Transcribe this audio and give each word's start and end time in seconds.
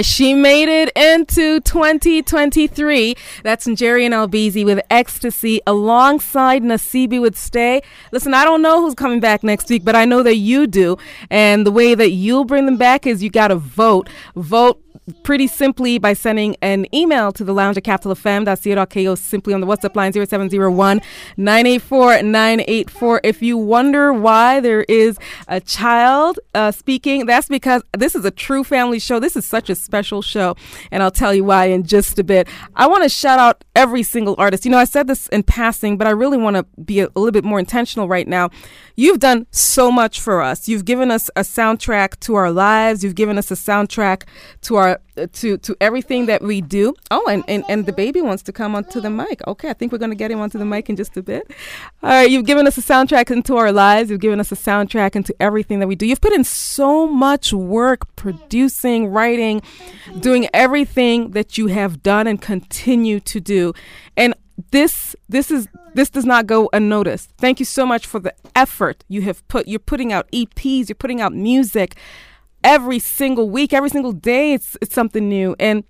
Right, 0.00 0.06
she 0.06 0.32
made 0.32 0.70
it 0.70 0.90
into 0.96 1.60
2023. 1.60 3.14
That's 3.42 3.66
Njeri 3.66 4.06
and 4.06 4.14
Albizi 4.14 4.64
with 4.64 4.80
Ecstasy 4.90 5.60
alongside 5.66 6.62
Nasibi 6.62 7.20
with 7.20 7.36
Stay. 7.36 7.82
Listen, 8.10 8.32
I 8.32 8.44
don't 8.44 8.62
know 8.62 8.80
who's 8.80 8.94
coming 8.94 9.20
back 9.20 9.42
next 9.42 9.68
week, 9.68 9.84
but 9.84 9.94
I 9.94 10.06
know 10.06 10.22
that 10.22 10.36
you 10.36 10.66
do. 10.66 10.96
And 11.28 11.66
the 11.66 11.70
way 11.70 11.94
that 11.94 12.12
you'll 12.12 12.46
bring 12.46 12.64
them 12.64 12.78
back 12.78 13.06
is 13.06 13.22
you 13.22 13.28
got 13.28 13.48
to 13.48 13.56
vote. 13.56 14.08
Vote 14.36 14.82
pretty 15.22 15.46
simply 15.46 15.98
by 15.98 16.12
sending 16.12 16.56
an 16.62 16.86
email 16.94 17.32
to 17.32 17.44
the 17.44 17.52
lounge 17.52 17.76
at 17.76 17.84
capitalfm.co.ke 17.84 19.18
simply 19.18 19.54
on 19.54 19.60
the 19.60 19.66
WhatsApp 19.66 19.96
line 19.96 20.12
0701 20.12 21.00
984 21.36 22.22
984. 22.22 23.20
If 23.24 23.42
you 23.42 23.56
wonder 23.56 24.12
why 24.12 24.60
there 24.60 24.82
is 24.82 25.18
a 25.48 25.60
child 25.60 26.38
uh, 26.54 26.70
speaking, 26.70 27.26
that's 27.26 27.48
because 27.48 27.82
this 27.96 28.14
is 28.14 28.24
a 28.24 28.30
true 28.30 28.64
family 28.64 28.98
show. 28.98 29.20
This 29.20 29.36
is 29.36 29.44
such 29.44 29.70
a 29.70 29.74
special 29.74 30.22
show, 30.22 30.56
and 30.90 31.02
I'll 31.02 31.10
tell 31.10 31.34
you 31.34 31.44
why 31.44 31.66
in 31.66 31.84
just 31.84 32.18
a 32.18 32.24
bit. 32.24 32.48
I 32.74 32.86
want 32.86 33.02
to 33.02 33.08
shout 33.08 33.38
out 33.38 33.64
every 33.74 34.02
single 34.02 34.34
artist. 34.38 34.64
You 34.64 34.70
know, 34.70 34.78
I 34.78 34.84
said 34.84 35.06
this 35.06 35.28
in 35.28 35.42
passing, 35.42 35.96
but 35.96 36.06
I 36.06 36.10
really 36.10 36.38
want 36.38 36.56
to 36.56 36.64
be 36.82 37.00
a, 37.00 37.06
a 37.06 37.18
little 37.18 37.32
bit 37.32 37.44
more 37.44 37.58
intentional 37.58 38.08
right 38.08 38.26
now. 38.26 38.50
You've 38.96 39.18
done 39.20 39.46
so 39.50 39.90
much 39.90 40.20
for 40.20 40.42
us. 40.42 40.68
You've 40.68 40.84
given 40.84 41.10
us 41.10 41.30
a 41.36 41.40
soundtrack 41.40 42.20
to 42.20 42.34
our 42.34 42.50
lives. 42.50 43.02
You've 43.02 43.14
given 43.14 43.38
us 43.38 43.50
a 43.50 43.54
soundtrack 43.54 44.24
to 44.62 44.76
our 44.76 44.99
Uh, 45.20 45.26
to 45.32 45.58
to 45.58 45.76
everything 45.80 46.26
that 46.26 46.40
we 46.40 46.60
do. 46.60 46.94
Oh, 47.10 47.24
and, 47.28 47.44
and, 47.48 47.64
and 47.68 47.84
the 47.84 47.92
baby 47.92 48.22
wants 48.22 48.42
to 48.44 48.52
come 48.52 48.74
onto 48.74 49.00
the 49.00 49.10
mic. 49.10 49.46
Okay, 49.46 49.68
I 49.68 49.72
think 49.72 49.92
we're 49.92 49.98
going 49.98 50.12
to 50.12 50.16
get 50.16 50.30
him 50.30 50.40
onto 50.40 50.56
the 50.56 50.64
mic 50.64 50.88
in 50.88 50.96
just 50.96 51.16
a 51.16 51.22
bit. 51.22 51.50
All 52.02 52.10
right, 52.10 52.30
you've 52.30 52.46
given 52.46 52.66
us 52.66 52.78
a 52.78 52.80
soundtrack 52.80 53.30
into 53.30 53.56
our 53.56 53.72
lives. 53.72 54.08
You've 54.08 54.20
given 54.20 54.40
us 54.40 54.52
a 54.52 54.54
soundtrack 54.54 55.16
into 55.16 55.34
everything 55.40 55.80
that 55.80 55.88
we 55.88 55.96
do. 55.96 56.06
You've 56.06 56.20
put 56.20 56.32
in 56.32 56.44
so 56.44 57.06
much 57.06 57.52
work 57.52 58.14
producing, 58.16 59.08
writing, 59.08 59.62
doing 60.20 60.48
everything 60.54 61.32
that 61.32 61.58
you 61.58 61.66
have 61.66 62.02
done 62.02 62.26
and 62.26 62.40
continue 62.40 63.20
to 63.20 63.40
do. 63.40 63.74
And 64.16 64.34
this 64.70 65.16
this 65.28 65.50
is 65.50 65.68
this 65.94 66.08
does 66.08 66.24
not 66.24 66.46
go 66.46 66.70
unnoticed. 66.72 67.30
Thank 67.36 67.58
you 67.58 67.66
so 67.66 67.84
much 67.84 68.06
for 68.06 68.20
the 68.20 68.34
effort 68.54 69.04
you 69.08 69.22
have 69.22 69.46
put. 69.48 69.66
You're 69.66 69.80
putting 69.80 70.12
out 70.12 70.30
EPs, 70.30 70.88
you're 70.88 70.94
putting 70.94 71.20
out 71.20 71.34
music 71.34 71.96
every 72.64 72.98
single 72.98 73.50
week, 73.50 73.72
every 73.72 73.90
single 73.90 74.12
day. 74.12 74.54
It's 74.54 74.76
it's 74.80 74.94
something 74.94 75.28
new 75.28 75.56
and 75.58 75.84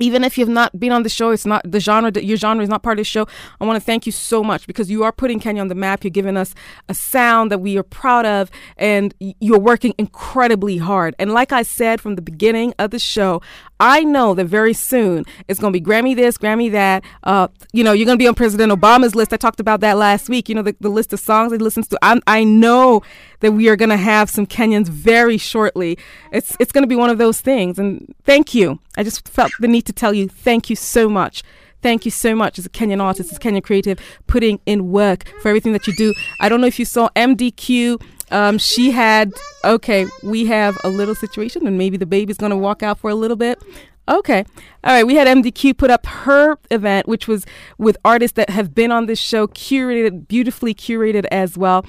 even 0.00 0.24
if 0.24 0.38
you've 0.38 0.48
not 0.48 0.78
been 0.78 0.90
on 0.90 1.02
the 1.02 1.08
show, 1.08 1.30
it's 1.30 1.44
not 1.44 1.62
the 1.70 1.78
genre 1.78 2.10
that 2.10 2.24
your 2.24 2.36
genre 2.36 2.62
is 2.62 2.68
not 2.68 2.82
part 2.82 2.98
of 2.98 3.02
the 3.02 3.08
show. 3.08 3.26
I 3.60 3.66
want 3.66 3.76
to 3.76 3.84
thank 3.84 4.06
you 4.06 4.12
so 4.12 4.42
much 4.42 4.66
because 4.66 4.90
you 4.90 5.04
are 5.04 5.12
putting 5.12 5.38
Kenya 5.38 5.60
on 5.60 5.68
the 5.68 5.74
map. 5.74 6.02
You're 6.02 6.10
giving 6.10 6.36
us 6.36 6.54
a 6.88 6.94
sound 6.94 7.50
that 7.50 7.58
we 7.58 7.76
are 7.76 7.82
proud 7.82 8.24
of, 8.24 8.50
and 8.78 9.14
you're 9.18 9.58
working 9.58 9.94
incredibly 9.98 10.78
hard. 10.78 11.14
And 11.18 11.32
like 11.32 11.52
I 11.52 11.62
said 11.62 12.00
from 12.00 12.16
the 12.16 12.22
beginning 12.22 12.72
of 12.78 12.90
the 12.90 12.98
show, 12.98 13.42
I 13.80 14.02
know 14.02 14.34
that 14.34 14.46
very 14.46 14.72
soon 14.72 15.24
it's 15.46 15.60
going 15.60 15.72
to 15.72 15.78
be 15.78 15.84
Grammy 15.84 16.16
this, 16.16 16.38
Grammy 16.38 16.70
that. 16.72 17.04
Uh, 17.22 17.48
you 17.72 17.84
know, 17.84 17.92
you're 17.92 18.06
going 18.06 18.18
to 18.18 18.22
be 18.22 18.28
on 18.28 18.34
President 18.34 18.72
Obama's 18.72 19.14
list. 19.14 19.32
I 19.32 19.36
talked 19.36 19.60
about 19.60 19.80
that 19.80 19.98
last 19.98 20.28
week. 20.28 20.48
You 20.48 20.54
know, 20.54 20.62
the, 20.62 20.74
the 20.80 20.88
list 20.88 21.12
of 21.12 21.20
songs 21.20 21.52
he 21.52 21.58
listens 21.58 21.88
to. 21.88 21.98
I, 22.00 22.18
I 22.26 22.44
know 22.44 23.02
that 23.42 23.52
we 23.52 23.68
are 23.68 23.76
going 23.76 23.90
to 23.90 23.96
have 23.96 24.30
some 24.30 24.46
Kenyans 24.46 24.88
very 24.88 25.36
shortly. 25.36 25.98
It's 26.32 26.56
it's 26.58 26.72
going 26.72 26.82
to 26.82 26.88
be 26.88 26.96
one 26.96 27.10
of 27.10 27.18
those 27.18 27.40
things. 27.40 27.78
And 27.78 28.14
thank 28.24 28.54
you. 28.54 28.80
I 28.96 29.04
just 29.04 29.28
felt 29.28 29.52
the 29.60 29.68
need 29.68 29.82
to 29.82 29.92
tell 29.92 30.14
you 30.14 30.28
thank 30.28 30.70
you 30.70 30.76
so 30.76 31.08
much. 31.08 31.42
Thank 31.82 32.04
you 32.04 32.12
so 32.12 32.36
much 32.36 32.60
as 32.60 32.66
a 32.66 32.68
Kenyan 32.68 33.02
artist, 33.02 33.32
as 33.32 33.38
a 33.38 33.40
Kenyan 33.40 33.62
creative, 33.62 33.98
putting 34.28 34.60
in 34.66 34.92
work 34.92 35.24
for 35.42 35.48
everything 35.48 35.72
that 35.72 35.86
you 35.88 35.92
do. 35.94 36.14
I 36.38 36.48
don't 36.48 36.60
know 36.60 36.68
if 36.68 36.78
you 36.78 36.84
saw 36.84 37.08
MDQ. 37.16 38.00
Um, 38.30 38.56
she 38.56 38.92
had, 38.92 39.32
okay, 39.64 40.06
we 40.22 40.46
have 40.46 40.78
a 40.84 40.88
little 40.88 41.16
situation 41.16 41.66
and 41.66 41.76
maybe 41.76 41.96
the 41.96 42.06
baby's 42.06 42.38
going 42.38 42.50
to 42.50 42.56
walk 42.56 42.82
out 42.82 43.00
for 43.00 43.10
a 43.10 43.14
little 43.16 43.36
bit. 43.36 43.60
Okay. 44.08 44.44
All 44.84 44.92
right. 44.92 45.06
We 45.06 45.14
had 45.14 45.28
MDQ 45.28 45.76
put 45.76 45.90
up 45.90 46.06
her 46.06 46.56
event, 46.70 47.06
which 47.06 47.28
was 47.28 47.46
with 47.78 47.96
artists 48.04 48.34
that 48.36 48.50
have 48.50 48.74
been 48.74 48.90
on 48.90 49.06
this 49.06 49.18
show, 49.18 49.46
curated, 49.46 50.26
beautifully 50.26 50.74
curated 50.74 51.24
as 51.30 51.56
well. 51.56 51.84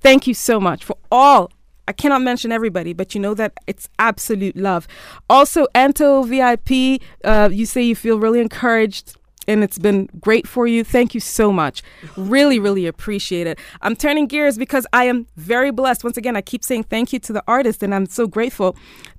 Thank 0.00 0.26
you 0.26 0.34
so 0.34 0.60
much 0.60 0.84
for 0.84 0.96
all 1.10 1.50
I 1.88 1.92
cannot 1.92 2.22
mention 2.22 2.50
everybody, 2.50 2.92
but 2.92 3.14
you 3.14 3.20
know 3.20 3.34
that 3.34 3.52
it's 3.66 3.88
absolute 3.98 4.56
love. 4.56 4.88
Also, 5.30 5.66
Anto 5.74 6.24
VIP, 6.24 7.00
uh, 7.24 7.48
you 7.52 7.64
say 7.64 7.82
you 7.82 7.94
feel 7.94 8.18
really 8.18 8.40
encouraged 8.40 9.16
and 9.48 9.62
it's 9.62 9.78
been 9.78 10.08
great 10.20 10.48
for 10.48 10.66
you. 10.66 10.82
Thank 10.82 11.14
you 11.14 11.20
so 11.20 11.52
much. 11.52 11.82
Really, 12.16 12.58
really 12.58 12.86
appreciate 12.86 13.46
it. 13.46 13.60
I'm 13.80 13.94
turning 13.94 14.26
gears 14.26 14.58
because 14.58 14.86
I 14.92 15.04
am 15.04 15.28
very 15.36 15.70
blessed. 15.70 16.02
Once 16.02 16.16
again, 16.16 16.34
I 16.34 16.40
keep 16.40 16.64
saying 16.64 16.84
thank 16.84 17.12
you 17.12 17.20
to 17.20 17.32
the 17.32 17.44
artist, 17.46 17.80
and 17.82 17.94
I'm 17.94 18.06
so 18.06 18.26
grateful 18.26 18.76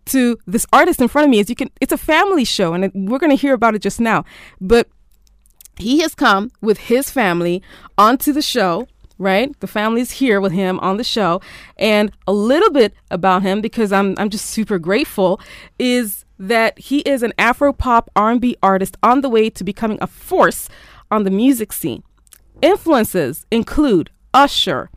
to 0.08 0.38
this 0.46 0.66
artist 0.74 1.00
in 1.00 1.08
front 1.08 1.28
of 1.28 1.32
me. 1.32 1.40
As 1.40 1.50
you 1.50 1.56
can, 1.56 1.70
it's 1.80 1.94
a 1.94 1.98
family 1.98 2.44
show, 2.44 2.74
and 2.74 2.92
we're 3.10 3.20
going 3.20 3.30
to 3.30 3.42
hear 3.42 3.54
about 3.54 3.76
it 3.76 3.82
just 3.82 4.02
now. 4.02 4.26
But 4.60 4.90
he 5.78 6.02
has 6.02 6.14
come 6.14 6.52
with 6.62 6.78
his 6.78 7.10
family 7.10 7.62
onto 7.98 8.34
the 8.34 8.42
show 8.42 8.88
right? 9.18 9.58
The 9.60 9.68
family's 9.68 10.12
here 10.12 10.40
with 10.40 10.52
him 10.52 10.80
on 10.80 10.98
the 10.98 11.04
show. 11.04 11.42
And 11.78 12.12
a 12.28 12.34
little 12.34 12.72
bit 12.72 12.94
about 13.12 13.42
him, 13.42 13.62
because 13.62 13.92
I'm, 13.92 14.16
I'm 14.18 14.30
just 14.30 14.46
super 14.46 14.80
grateful, 14.80 15.40
is 15.80 16.26
that 16.40 16.78
he 16.78 17.00
is 17.00 17.24
an 17.24 17.34
Afro 17.38 17.74
pop 17.74 18.10
R&B 18.16 18.58
artist 18.62 18.98
on 19.02 19.22
the 19.22 19.30
way 19.30 19.50
to 19.50 19.64
becoming 19.64 19.98
a 20.02 20.08
force 20.08 20.70
on 21.10 21.24
the 21.24 21.32
music 21.32 21.74
scene. 21.74 22.04
Influences 22.62 23.46
include 23.52 24.10
Usher, 24.34 24.90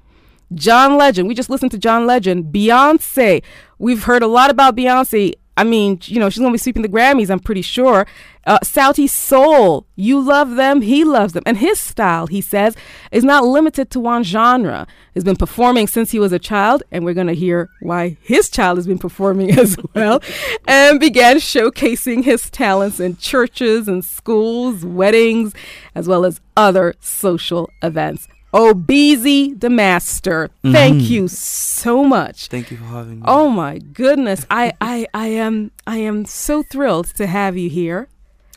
John 0.55 0.97
Legend. 0.97 1.29
We 1.29 1.35
just 1.35 1.51
listened 1.51 1.71
to 1.73 1.79
John 1.79 2.07
Legend, 2.07 2.53
Beyonce. 2.53 3.43
We've 3.79 4.05
heard 4.05 4.23
a 4.23 4.27
lot 4.27 4.51
about 4.51 4.77
Beyonce 4.77 5.35
I 5.61 5.65
mean, 5.65 6.01
you 6.05 6.19
know, 6.19 6.31
she's 6.31 6.41
gonna 6.41 6.53
be 6.53 6.57
sweeping 6.57 6.81
the 6.81 6.89
Grammys. 6.89 7.29
I'm 7.29 7.39
pretty 7.39 7.61
sure. 7.61 8.07
Uh, 8.47 8.59
Sol, 8.65 9.87
you 9.95 10.19
love 10.19 10.57
them, 10.57 10.81
he 10.81 11.05
loves 11.05 11.35
them, 11.35 11.43
and 11.45 11.59
his 11.59 11.79
style, 11.79 12.29
he 12.29 12.41
says, 12.41 12.75
is 13.13 13.25
not 13.25 13.45
limited 13.45 13.91
to 13.91 14.01
one 14.01 14.23
genre. 14.23 14.87
He's 15.13 15.23
been 15.23 15.37
performing 15.37 15.87
since 15.87 16.13
he 16.13 16.19
was 16.19 16.33
a 16.33 16.39
child, 16.39 16.83
and 16.91 17.05
we're 17.05 17.13
gonna 17.13 17.35
hear 17.35 17.69
why 17.81 18.17
his 18.23 18.49
child 18.49 18.79
has 18.79 18.87
been 18.87 18.99
performing 18.99 19.51
as 19.59 19.77
well, 19.95 20.23
and 20.67 20.99
began 20.99 21.37
showcasing 21.37 22.25
his 22.25 22.49
talents 22.49 22.99
in 22.99 23.19
churches 23.19 23.87
and 23.87 24.03
schools, 24.03 24.83
weddings, 24.83 25.53
as 25.95 26.09
well 26.09 26.25
as 26.25 26.41
other 26.57 26.95
social 27.01 27.69
events. 27.83 28.29
Obizi 28.53 29.59
the 29.59 29.71
Master. 29.71 30.49
Mm-hmm. 30.49 30.73
Thank 30.73 31.03
you 31.11 31.29
so 31.29 32.05
much. 32.05 32.49
Thank 32.49 32.71
you 32.71 32.77
for 32.77 32.85
having 32.85 33.21
me. 33.21 33.25
Oh 33.27 33.49
my 33.49 33.79
goodness. 33.79 34.47
I, 34.51 34.73
I 34.81 35.07
I 35.15 35.29
am 35.29 35.71
I 35.87 35.99
am 35.99 36.25
so 36.25 36.63
thrilled 36.63 37.07
to 37.17 37.27
have 37.27 37.57
you 37.57 37.71
here. 37.71 38.09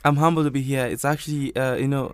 I'm 0.04 0.18
humbled 0.18 0.46
to 0.46 0.52
be 0.52 0.62
here. 0.62 0.86
It's 0.86 1.06
actually 1.06 1.56
uh, 1.56 1.76
you 1.76 1.88
know 1.88 2.14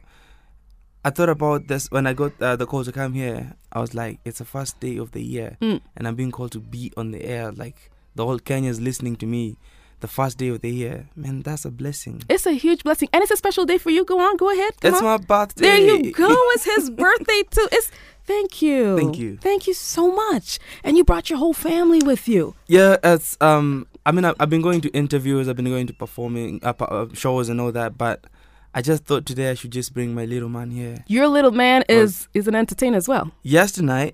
I 1.03 1.09
thought 1.12 1.29
about 1.29 1.68
this 1.68 1.89
when 1.89 2.06
I 2.06 2.13
got 2.13 2.34
uh, 2.41 2.56
the 2.56 2.66
call 2.66 2.84
to 2.84 2.91
come 2.91 3.13
here. 3.13 3.56
I 3.72 3.79
was 3.79 3.94
like, 3.94 4.19
it's 4.25 4.39
the 4.39 4.45
first 4.45 4.79
day 4.79 4.97
of 4.97 5.12
the 5.12 5.23
year, 5.23 5.57
mm. 5.62 5.79
and 5.95 6.07
I'm 6.07 6.16
being 6.16 6.31
called 6.31 6.51
to 6.53 6.59
be 6.59 6.91
on 6.97 7.12
the 7.12 7.23
air. 7.23 7.51
Like 7.51 7.91
the 8.16 8.25
whole 8.25 8.39
Kenya 8.39 8.69
is 8.69 8.81
listening 8.81 9.16
to 9.18 9.25
me 9.25 9.57
the 10.00 10.08
first 10.08 10.38
day 10.38 10.50
of 10.50 10.62
the 10.62 10.70
year. 10.70 11.08
Man, 11.16 11.42
that's 11.42 11.66
a 11.66 11.72
blessing. 11.72 12.24
It's 12.30 12.46
a 12.46 12.54
huge 12.54 12.84
blessing. 12.84 13.10
And 13.14 13.22
it's 13.22 13.32
a 13.32 13.38
special 13.38 13.66
day 13.66 13.78
for 13.78 13.90
you. 13.90 14.06
Go 14.06 14.19
on, 14.19 14.38
go 14.38 14.51
ahead. 14.51 14.80
Come 14.81 14.94
it's 14.94 15.01
on. 15.01 15.06
my 15.06 15.18
birthday. 15.18 15.62
There 15.62 15.78
you 15.78 16.12
go. 16.24 16.28
It's 16.54 16.66
his 16.66 16.90
birthday 16.90 17.44
too. 17.50 17.68
It's 17.72 17.92
thank 18.25 18.62
you. 18.62 18.98
Thank 18.98 19.18
you. 19.18 19.38
Thank 19.38 19.68
you 19.68 19.74
so 19.74 20.12
much. 20.12 20.60
And 20.84 20.98
you 20.98 21.04
brought 21.04 21.30
your 21.30 21.40
whole 21.40 21.54
family 21.54 22.01
with 22.04 22.28
you. 22.28 22.56
Yeah, 22.68 22.98
it's 23.04 23.38
um 23.42 23.88
I 24.06 24.12
mean 24.12 24.25
I've, 24.25 24.36
I've 24.40 24.50
been 24.50 24.62
going 24.62 24.81
to 24.81 24.90
interviews, 24.90 25.48
I've 25.48 25.56
been 25.56 25.66
going 25.66 25.88
to 25.88 25.94
performing 25.94 26.60
uh, 26.63 26.74
uh, 26.80 27.07
shows 27.13 27.50
and 27.50 27.60
all 27.60 27.72
that, 27.72 27.98
but 27.98 28.25
I 28.74 28.81
just 28.81 29.06
thought 29.06 29.25
today 29.25 29.50
I 29.50 29.56
should 29.56 29.72
just 29.72 29.94
bring 29.94 30.13
my 30.13 30.25
little 30.25 30.50
man 30.50 30.69
here. 30.72 31.04
Your 31.07 31.28
little 31.28 31.52
man 31.52 31.84
is 31.90 32.28
is 32.34 32.48
an 32.48 32.56
entertainer 32.56 32.98
as 32.98 33.07
well. 33.07 33.31
Yesterday, 33.42 34.13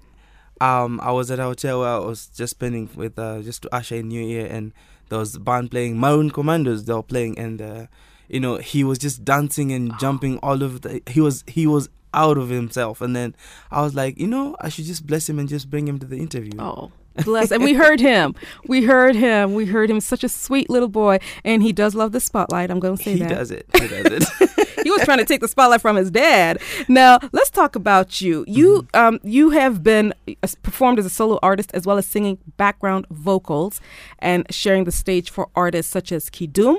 um, 0.62 1.00
I 1.04 1.12
was 1.12 1.30
at 1.30 1.40
a 1.40 1.44
hotel 1.44 1.82
where 1.82 1.90
I 1.90 2.00
was 2.00 2.28
just 2.28 2.52
spending 2.52 2.90
with 2.96 3.20
uh, 3.20 3.42
just 3.42 3.64
to 3.64 3.76
usher 3.76 3.96
in 3.96 4.08
New 4.08 4.24
Year, 4.24 4.48
and 4.50 4.72
there 5.10 5.20
was 5.20 5.38
band 5.38 5.72
playing 5.72 6.00
Maroon 6.00 6.30
Commandos. 6.32 6.86
They 6.86 6.94
were 6.94 7.04
playing, 7.04 7.38
and 7.38 7.62
uh, 7.62 7.88
you 8.28 8.40
know 8.40 8.58
he 8.58 8.84
was 8.84 8.98
just 8.98 9.24
dancing 9.24 9.72
and 9.72 9.98
jumping 10.00 10.38
all 10.40 10.64
over. 10.64 10.80
The, 10.80 11.02
he 11.08 11.22
was 11.22 11.44
he 11.48 11.68
was 11.68 11.90
out 12.14 12.38
of 12.38 12.50
himself, 12.50 13.02
and 13.02 13.16
then 13.16 13.36
I 13.72 13.82
was 13.82 13.94
like, 13.94 14.18
you 14.18 14.28
know, 14.28 14.56
I 14.62 14.70
should 14.70 14.86
just 14.86 15.06
bless 15.06 15.30
him 15.30 15.38
and 15.40 15.50
just 15.50 15.70
bring 15.70 15.88
him 15.88 16.00
to 16.00 16.06
the 16.06 16.18
interview. 16.18 16.54
Oh. 16.60 16.92
Bless. 17.24 17.52
And 17.52 17.64
we 17.64 17.74
heard 17.84 18.00
him. 18.00 18.36
We 18.68 18.84
heard 18.84 19.16
him. 19.16 19.54
We 19.54 19.66
heard 19.66 19.90
him. 19.90 20.02
Such 20.02 20.24
a 20.24 20.30
sweet 20.30 20.70
little 20.70 20.90
boy. 20.90 21.20
And 21.44 21.64
he 21.64 21.72
does 21.72 21.96
love 21.96 22.12
the 22.12 22.20
spotlight. 22.20 22.70
I'm 22.70 22.80
going 22.80 22.98
to 22.98 23.04
say 23.04 23.14
he 23.14 23.20
that. 23.20 23.30
He 23.30 23.36
does 23.36 23.52
it. 23.52 23.66
He 23.74 23.88
does 23.88 24.30
it. 24.42 24.50
he 24.86 24.92
was 24.92 25.02
trying 25.02 25.18
to 25.18 25.26
take 25.26 25.42
the 25.42 25.48
spotlight 25.48 25.82
from 25.82 25.96
his 25.96 26.12
dad. 26.12 26.62
Now, 26.88 27.20
let's 27.32 27.50
talk 27.50 27.76
about 27.76 28.22
you. 28.22 28.46
You 28.48 28.84
mm-hmm. 28.84 29.04
um 29.04 29.20
you 29.24 29.50
have 29.50 29.82
been 29.82 30.14
uh, 30.28 30.48
performed 30.62 31.00
as 31.00 31.06
a 31.08 31.10
solo 31.10 31.40
artist 31.42 31.72
as 31.74 31.88
well 31.88 31.98
as 31.98 32.06
singing 32.06 32.38
background 32.56 33.08
vocals 33.10 33.82
and 34.20 34.46
sharing 34.52 34.84
the 34.84 34.92
stage 34.92 35.32
for 35.32 35.50
artists 35.56 35.92
such 35.92 36.12
as 36.12 36.30
Kidum, 36.30 36.78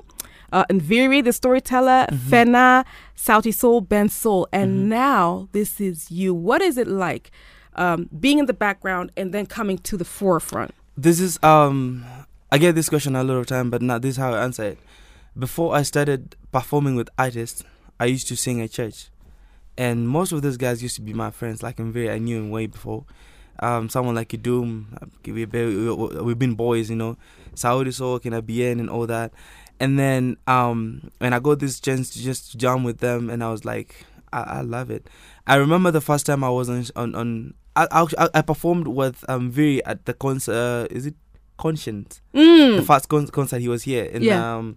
uh, 0.53 0.65
Nviiri, 0.71 1.25
the 1.25 1.33
storyteller, 1.33 2.07
mm-hmm. 2.09 2.31
Fena, 2.31 2.85
Sauti 3.17 3.53
Sol, 3.53 3.81
Ben 3.81 4.09
Soul, 4.09 4.47
and 4.53 4.71
mm-hmm. 4.71 4.89
now 4.89 5.49
this 5.51 5.81
is 5.81 6.09
you. 6.09 6.33
What 6.33 6.63
is 6.63 6.79
it 6.79 6.87
like 6.87 7.33
um, 7.75 8.09
being 8.21 8.39
in 8.39 8.47
the 8.47 8.55
background 8.55 9.11
and 9.17 9.35
then 9.35 9.47
coming 9.47 9.79
to 9.79 9.97
the 9.97 10.05
forefront? 10.05 10.73
This 10.97 11.19
is 11.19 11.43
um, 11.43 12.05
I 12.53 12.59
get 12.59 12.77
this 12.77 12.89
question 12.89 13.17
a 13.17 13.25
lot 13.25 13.35
of 13.35 13.47
time, 13.47 13.69
but 13.69 13.83
now 13.83 13.99
this 13.99 14.11
is 14.13 14.17
how 14.17 14.33
I 14.33 14.45
answer 14.45 14.63
it. 14.63 14.79
Before 15.37 15.75
I 15.75 15.83
started 15.83 16.37
performing 16.53 16.95
with 16.95 17.11
artists, 17.19 17.65
I 17.99 18.07
used 18.07 18.29
to 18.29 18.37
sing 18.37 18.61
at 18.61 18.71
church, 18.73 19.09
and 19.79 20.09
most 20.09 20.33
of 20.33 20.43
those 20.43 20.57
guys 20.57 20.83
used 20.83 20.97
to 20.97 21.03
be 21.03 21.13
my 21.15 21.31
friends. 21.31 21.63
Like 21.63 21.79
in 21.79 21.93
very, 21.93 22.11
I 22.11 22.19
knew 22.19 22.39
him 22.39 22.51
way 22.51 22.67
before. 22.67 23.05
Um, 23.61 23.89
someone 23.89 24.15
like 24.15 24.29
Kidum, 24.29 24.85
we've 25.27 25.51
been, 25.51 26.25
we've 26.25 26.39
been 26.39 26.55
boys, 26.55 26.91
you 26.91 26.97
know, 26.97 27.17
Sauti 27.55 27.93
Sol 27.93 28.21
and 28.25 28.35
Abien 28.35 28.79
and 28.81 28.91
all 28.91 29.07
that. 29.07 29.33
And 29.81 29.99
then 29.99 30.37
um, 30.47 31.11
when 31.19 31.33
I 31.33 31.39
got 31.39 31.59
this 31.61 31.81
chance 31.81 32.11
to 32.11 32.19
just 32.23 32.59
jam 32.59 32.85
with 32.85 32.99
them, 32.99 33.31
and 33.31 33.43
I 33.43 33.51
was 33.51 33.65
like, 33.65 34.05
I, 34.33 34.43
I 34.43 34.61
love 34.61 34.91
it. 34.91 35.09
I 35.47 35.55
remember 35.57 35.91
the 35.91 36.03
first 36.03 36.27
time 36.27 36.45
I 36.45 36.51
was 36.51 36.69
on 36.69 36.85
on, 36.97 37.15
on 37.15 37.55
I, 37.75 37.87
I, 38.19 38.29
I 38.35 38.43
performed 38.43 38.89
with 38.89 39.25
um 39.29 39.53
Nviiri 39.53 39.81
at 39.87 40.05
the 40.05 40.13
concert. 40.15 40.55
Uh, 40.55 40.87
is 40.95 41.07
it 41.07 41.15
Conscience? 41.59 42.21
Mm. 42.35 42.77
The 42.77 42.83
first 42.83 43.09
con- 43.09 43.29
concert 43.29 43.61
he 43.61 43.69
was 43.69 43.85
here 43.85 44.05
in 44.05 44.23
Yeah. 44.23 44.57
um, 44.57 44.77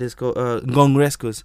is 0.00 0.12
it 0.14 0.16
called 0.16 0.38
uh, 0.38 0.60
Gong 0.60 0.94
Rescues. 0.96 1.44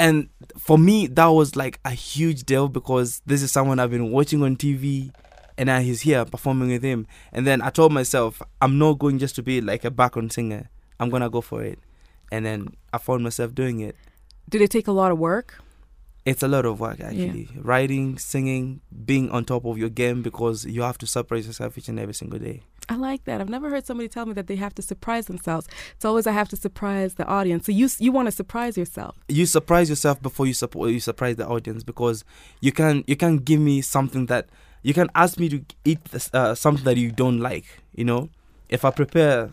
And 0.00 0.30
for 0.56 0.78
me, 0.78 1.08
that 1.08 1.26
was 1.26 1.56
like 1.56 1.78
a 1.84 1.90
huge 1.90 2.44
deal 2.44 2.68
because 2.68 3.20
this 3.26 3.42
is 3.42 3.52
someone 3.52 3.78
I've 3.78 3.90
been 3.90 4.10
watching 4.10 4.42
on 4.42 4.56
TV, 4.56 5.12
and 5.58 5.66
now 5.66 5.80
he's 5.80 6.00
here 6.00 6.24
performing 6.24 6.70
with 6.70 6.82
him. 6.82 7.06
And 7.34 7.46
then 7.46 7.60
I 7.60 7.68
told 7.68 7.92
myself, 7.92 8.40
I'm 8.62 8.78
not 8.78 8.98
going 8.98 9.18
just 9.18 9.36
to 9.36 9.42
be 9.42 9.60
like 9.60 9.84
a 9.84 9.90
background 9.90 10.32
singer. 10.32 10.70
I'm 10.98 11.10
gonna 11.10 11.28
go 11.28 11.42
for 11.42 11.62
it. 11.62 11.78
And 12.32 12.46
then 12.46 12.68
I 12.94 12.96
found 12.96 13.22
myself 13.22 13.54
doing 13.54 13.80
it. 13.80 13.94
Did 14.48 14.62
it 14.62 14.70
take 14.70 14.86
a 14.86 14.92
lot 14.92 15.12
of 15.12 15.18
work? 15.18 15.62
It's 16.24 16.42
a 16.42 16.48
lot 16.48 16.66
of 16.66 16.80
work 16.80 17.00
actually. 17.00 17.48
Writing, 17.56 18.18
singing, 18.18 18.80
being 19.04 19.30
on 19.30 19.44
top 19.44 19.64
of 19.64 19.78
your 19.78 19.88
game 19.88 20.22
because 20.22 20.66
you 20.66 20.82
have 20.82 20.98
to 20.98 21.06
surprise 21.06 21.46
yourself 21.46 21.78
each 21.78 21.88
and 21.88 21.98
every 21.98 22.14
single 22.14 22.38
day. 22.38 22.62
I 22.90 22.96
like 22.96 23.24
that. 23.24 23.40
I've 23.40 23.48
never 23.48 23.70
heard 23.70 23.86
somebody 23.86 24.08
tell 24.08 24.26
me 24.26 24.32
that 24.34 24.46
they 24.48 24.56
have 24.56 24.74
to 24.74 24.82
surprise 24.82 25.26
themselves. 25.26 25.68
It's 25.94 26.04
always 26.04 26.26
I 26.26 26.32
have 26.32 26.48
to 26.48 26.56
surprise 26.56 27.14
the 27.14 27.24
audience. 27.24 27.66
So 27.66 27.72
you 27.72 27.88
you 27.98 28.12
want 28.12 28.26
to 28.26 28.32
surprise 28.32 28.76
yourself. 28.76 29.16
You 29.28 29.46
surprise 29.46 29.88
yourself 29.88 30.20
before 30.20 30.46
you 30.46 30.54
support 30.54 30.90
you 30.90 31.00
surprise 31.00 31.36
the 31.36 31.46
audience 31.46 31.84
because 31.84 32.24
you 32.60 32.72
can 32.72 33.04
you 33.06 33.16
can 33.16 33.38
give 33.38 33.60
me 33.60 33.80
something 33.80 34.26
that 34.26 34.48
you 34.82 34.92
can 34.92 35.08
ask 35.14 35.38
me 35.38 35.48
to 35.50 35.64
eat 35.84 36.04
this, 36.06 36.30
uh, 36.34 36.54
something 36.54 36.84
that 36.84 36.96
you 36.96 37.12
don't 37.12 37.38
like. 37.38 37.66
You 37.94 38.04
know, 38.04 38.28
if 38.68 38.84
I 38.84 38.90
prepare 38.90 39.50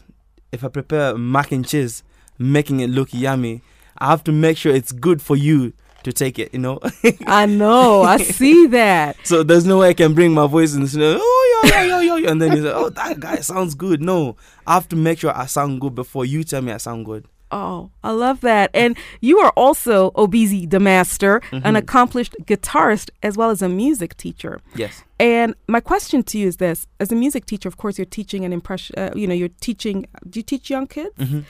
if 0.52 0.64
I 0.64 0.68
prepare 0.68 1.18
mac 1.18 1.52
and 1.52 1.66
cheese, 1.66 2.04
making 2.38 2.82
it 2.82 2.90
look 2.90 3.14
yummy, 3.14 3.62
I 4.00 4.10
have 4.10 4.24
to 4.26 4.32
make 4.32 4.58
sure 4.58 4.74
it's 4.74 4.92
good 4.92 5.22
for 5.22 5.36
you 5.36 5.74
to 6.08 6.14
take 6.14 6.40
it. 6.40 6.54
You 6.54 6.60
know. 6.60 6.80
I 7.28 7.46
know. 7.46 8.02
I 8.04 8.18
see 8.18 8.68
that. 8.68 9.16
So 9.24 9.44
there's 9.44 9.66
no 9.66 9.80
way 9.80 9.90
I 9.90 9.94
can 9.94 10.14
bring 10.14 10.34
my 10.34 10.48
voice 10.48 10.74
and 10.74 10.88
say, 10.90 11.00
oh 11.20 11.62
yo 11.64 11.70
yo 11.70 11.82
yo 11.84 12.00
yo, 12.00 12.16
yo," 12.16 12.30
and 12.32 12.42
then 12.42 12.56
you 12.56 12.64
say, 12.64 12.72
oh 12.74 12.90
that 12.90 13.20
guy 13.20 13.38
sounds 13.38 13.76
good. 13.76 14.02
No, 14.02 14.36
I 14.66 14.74
have 14.76 14.88
to 14.90 14.96
make 14.96 15.20
sure 15.20 15.36
I 15.36 15.46
sound 15.48 15.82
good 15.82 15.96
before 15.96 16.26
you 16.26 16.44
tell 16.44 16.62
me 16.62 16.72
I 16.72 16.78
sound 16.78 17.06
good. 17.06 17.26
Oh, 17.50 17.92
I 18.04 18.12
love 18.12 18.42
that. 18.42 18.70
And 18.74 18.98
you 19.22 19.40
are 19.40 19.52
also 19.56 20.12
Obizi 20.12 20.70
the 20.70 20.82
Master, 20.82 21.42
an 21.54 21.78
accomplished 21.78 22.36
guitarist 22.44 23.10
as 23.24 23.38
well 23.38 23.50
as 23.52 23.62
a 23.62 23.70
music 23.70 24.18
teacher. 24.18 24.60
Yes. 24.76 25.04
And 25.18 25.56
my 25.68 25.80
question 25.80 26.24
to 26.24 26.38
you 26.38 26.48
is 26.48 26.58
this: 26.58 26.88
As 27.00 27.10
a 27.12 27.16
music 27.16 27.46
teacher, 27.46 27.70
of 27.70 27.78
course, 27.78 27.98
you're 27.98 28.06
teaching 28.20 28.44
an 28.44 28.52
impression. 28.52 28.96
Uh, 28.98 29.12
you 29.16 29.28
know, 29.28 29.34
you're 29.34 29.56
teaching. 29.62 30.06
Do 30.30 30.40
you 30.40 30.44
teach 30.44 30.70
young 30.70 30.88
kids? 30.88 31.16
hmm 31.18 31.42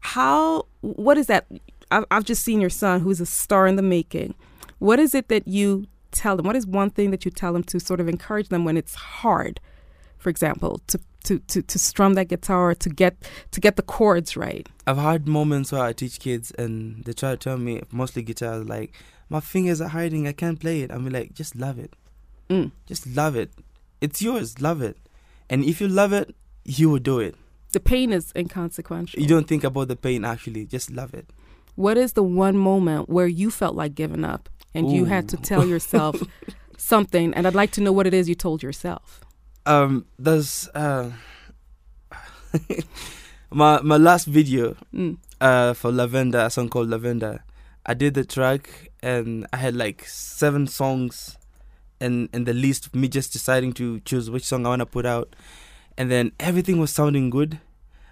How? 0.00 0.66
What 0.82 1.16
is 1.18 1.26
that? 1.26 1.46
I've, 1.90 2.04
I've 2.10 2.24
just 2.24 2.42
seen 2.44 2.60
your 2.60 2.70
son, 2.70 3.00
who's 3.00 3.20
a 3.20 3.26
star 3.26 3.66
in 3.66 3.76
the 3.76 3.82
making. 3.82 4.34
What 4.78 4.98
is 4.98 5.14
it 5.14 5.28
that 5.28 5.46
you 5.46 5.86
tell 6.12 6.36
them? 6.36 6.46
What 6.46 6.56
is 6.56 6.66
one 6.66 6.90
thing 6.90 7.10
that 7.10 7.24
you 7.24 7.30
tell 7.30 7.52
them 7.52 7.62
to 7.64 7.78
sort 7.80 8.00
of 8.00 8.08
encourage 8.08 8.48
them 8.48 8.64
when 8.64 8.76
it's 8.76 8.94
hard? 8.94 9.60
For 10.18 10.28
example, 10.30 10.80
to 10.88 11.00
to 11.24 11.38
to, 11.38 11.62
to 11.62 11.78
strum 11.78 12.14
that 12.14 12.28
guitar, 12.28 12.74
to 12.74 12.88
get 12.88 13.16
to 13.50 13.60
get 13.60 13.76
the 13.76 13.82
chords 13.82 14.36
right. 14.36 14.66
I've 14.86 14.96
had 14.98 15.26
moments 15.28 15.72
where 15.72 15.82
I 15.82 15.92
teach 15.92 16.18
kids 16.20 16.50
and 16.52 17.04
they 17.04 17.12
try 17.12 17.32
to 17.32 17.36
tell 17.36 17.58
me, 17.58 17.82
mostly 17.90 18.22
guitar, 18.22 18.58
like 18.58 18.92
my 19.28 19.40
fingers 19.40 19.80
are 19.80 19.88
hiding, 19.88 20.26
I 20.26 20.32
can't 20.32 20.58
play 20.58 20.80
it. 20.82 20.90
I'm 20.90 21.08
like, 21.08 21.34
just 21.34 21.54
love 21.56 21.78
it, 21.78 21.92
Mm. 22.48 22.72
just 22.86 23.06
love 23.06 23.36
it. 23.36 23.50
It's 24.00 24.20
yours, 24.22 24.60
love 24.60 24.80
it. 24.82 24.96
And 25.50 25.64
if 25.64 25.80
you 25.80 25.88
love 25.88 26.12
it, 26.12 26.34
you 26.64 26.88
will 26.90 26.98
do 26.98 27.18
it. 27.20 27.34
The 27.72 27.80
pain 27.80 28.12
is 28.12 28.32
inconsequential. 28.34 29.20
You 29.20 29.28
don't 29.28 29.46
think 29.46 29.62
about 29.64 29.88
the 29.88 29.96
pain 29.96 30.24
actually, 30.24 30.64
just 30.66 30.90
love 30.90 31.12
it. 31.14 31.26
What 31.80 31.96
is 31.96 32.12
the 32.12 32.22
one 32.22 32.58
moment 32.58 33.08
where 33.08 33.26
you 33.26 33.50
felt 33.50 33.74
like 33.74 33.94
giving 33.94 34.22
up 34.22 34.50
and 34.74 34.92
you 34.92 35.06
had 35.06 35.30
to 35.30 35.38
tell 35.38 35.64
yourself 35.66 36.20
something? 36.76 37.32
And 37.32 37.46
I'd 37.46 37.54
like 37.54 37.70
to 37.72 37.80
know 37.80 37.90
what 37.90 38.06
it 38.06 38.12
is 38.12 38.28
you 38.28 38.34
told 38.34 38.62
yourself. 38.62 39.22
Um, 39.64 40.04
there's 40.18 40.68
uh, 40.74 41.10
my 43.50 43.80
my 43.80 43.96
last 43.96 44.26
video 44.26 44.76
Mm. 44.94 45.16
uh 45.40 45.72
for 45.72 45.90
Lavender, 45.90 46.40
a 46.40 46.50
song 46.50 46.68
called 46.68 46.90
Lavender. 46.90 47.44
I 47.86 47.94
did 47.94 48.12
the 48.12 48.24
track 48.26 48.90
and 49.02 49.46
I 49.50 49.56
had 49.56 49.74
like 49.74 50.04
seven 50.06 50.66
songs 50.66 51.38
and 51.98 52.28
in 52.34 52.44
the 52.44 52.52
list 52.52 52.94
me 52.94 53.08
just 53.08 53.32
deciding 53.32 53.72
to 53.80 54.00
choose 54.00 54.28
which 54.28 54.44
song 54.44 54.66
I 54.66 54.68
wanna 54.68 54.84
put 54.86 55.06
out. 55.06 55.34
And 55.96 56.10
then 56.10 56.32
everything 56.38 56.78
was 56.78 56.90
sounding 56.90 57.30
good. 57.30 57.58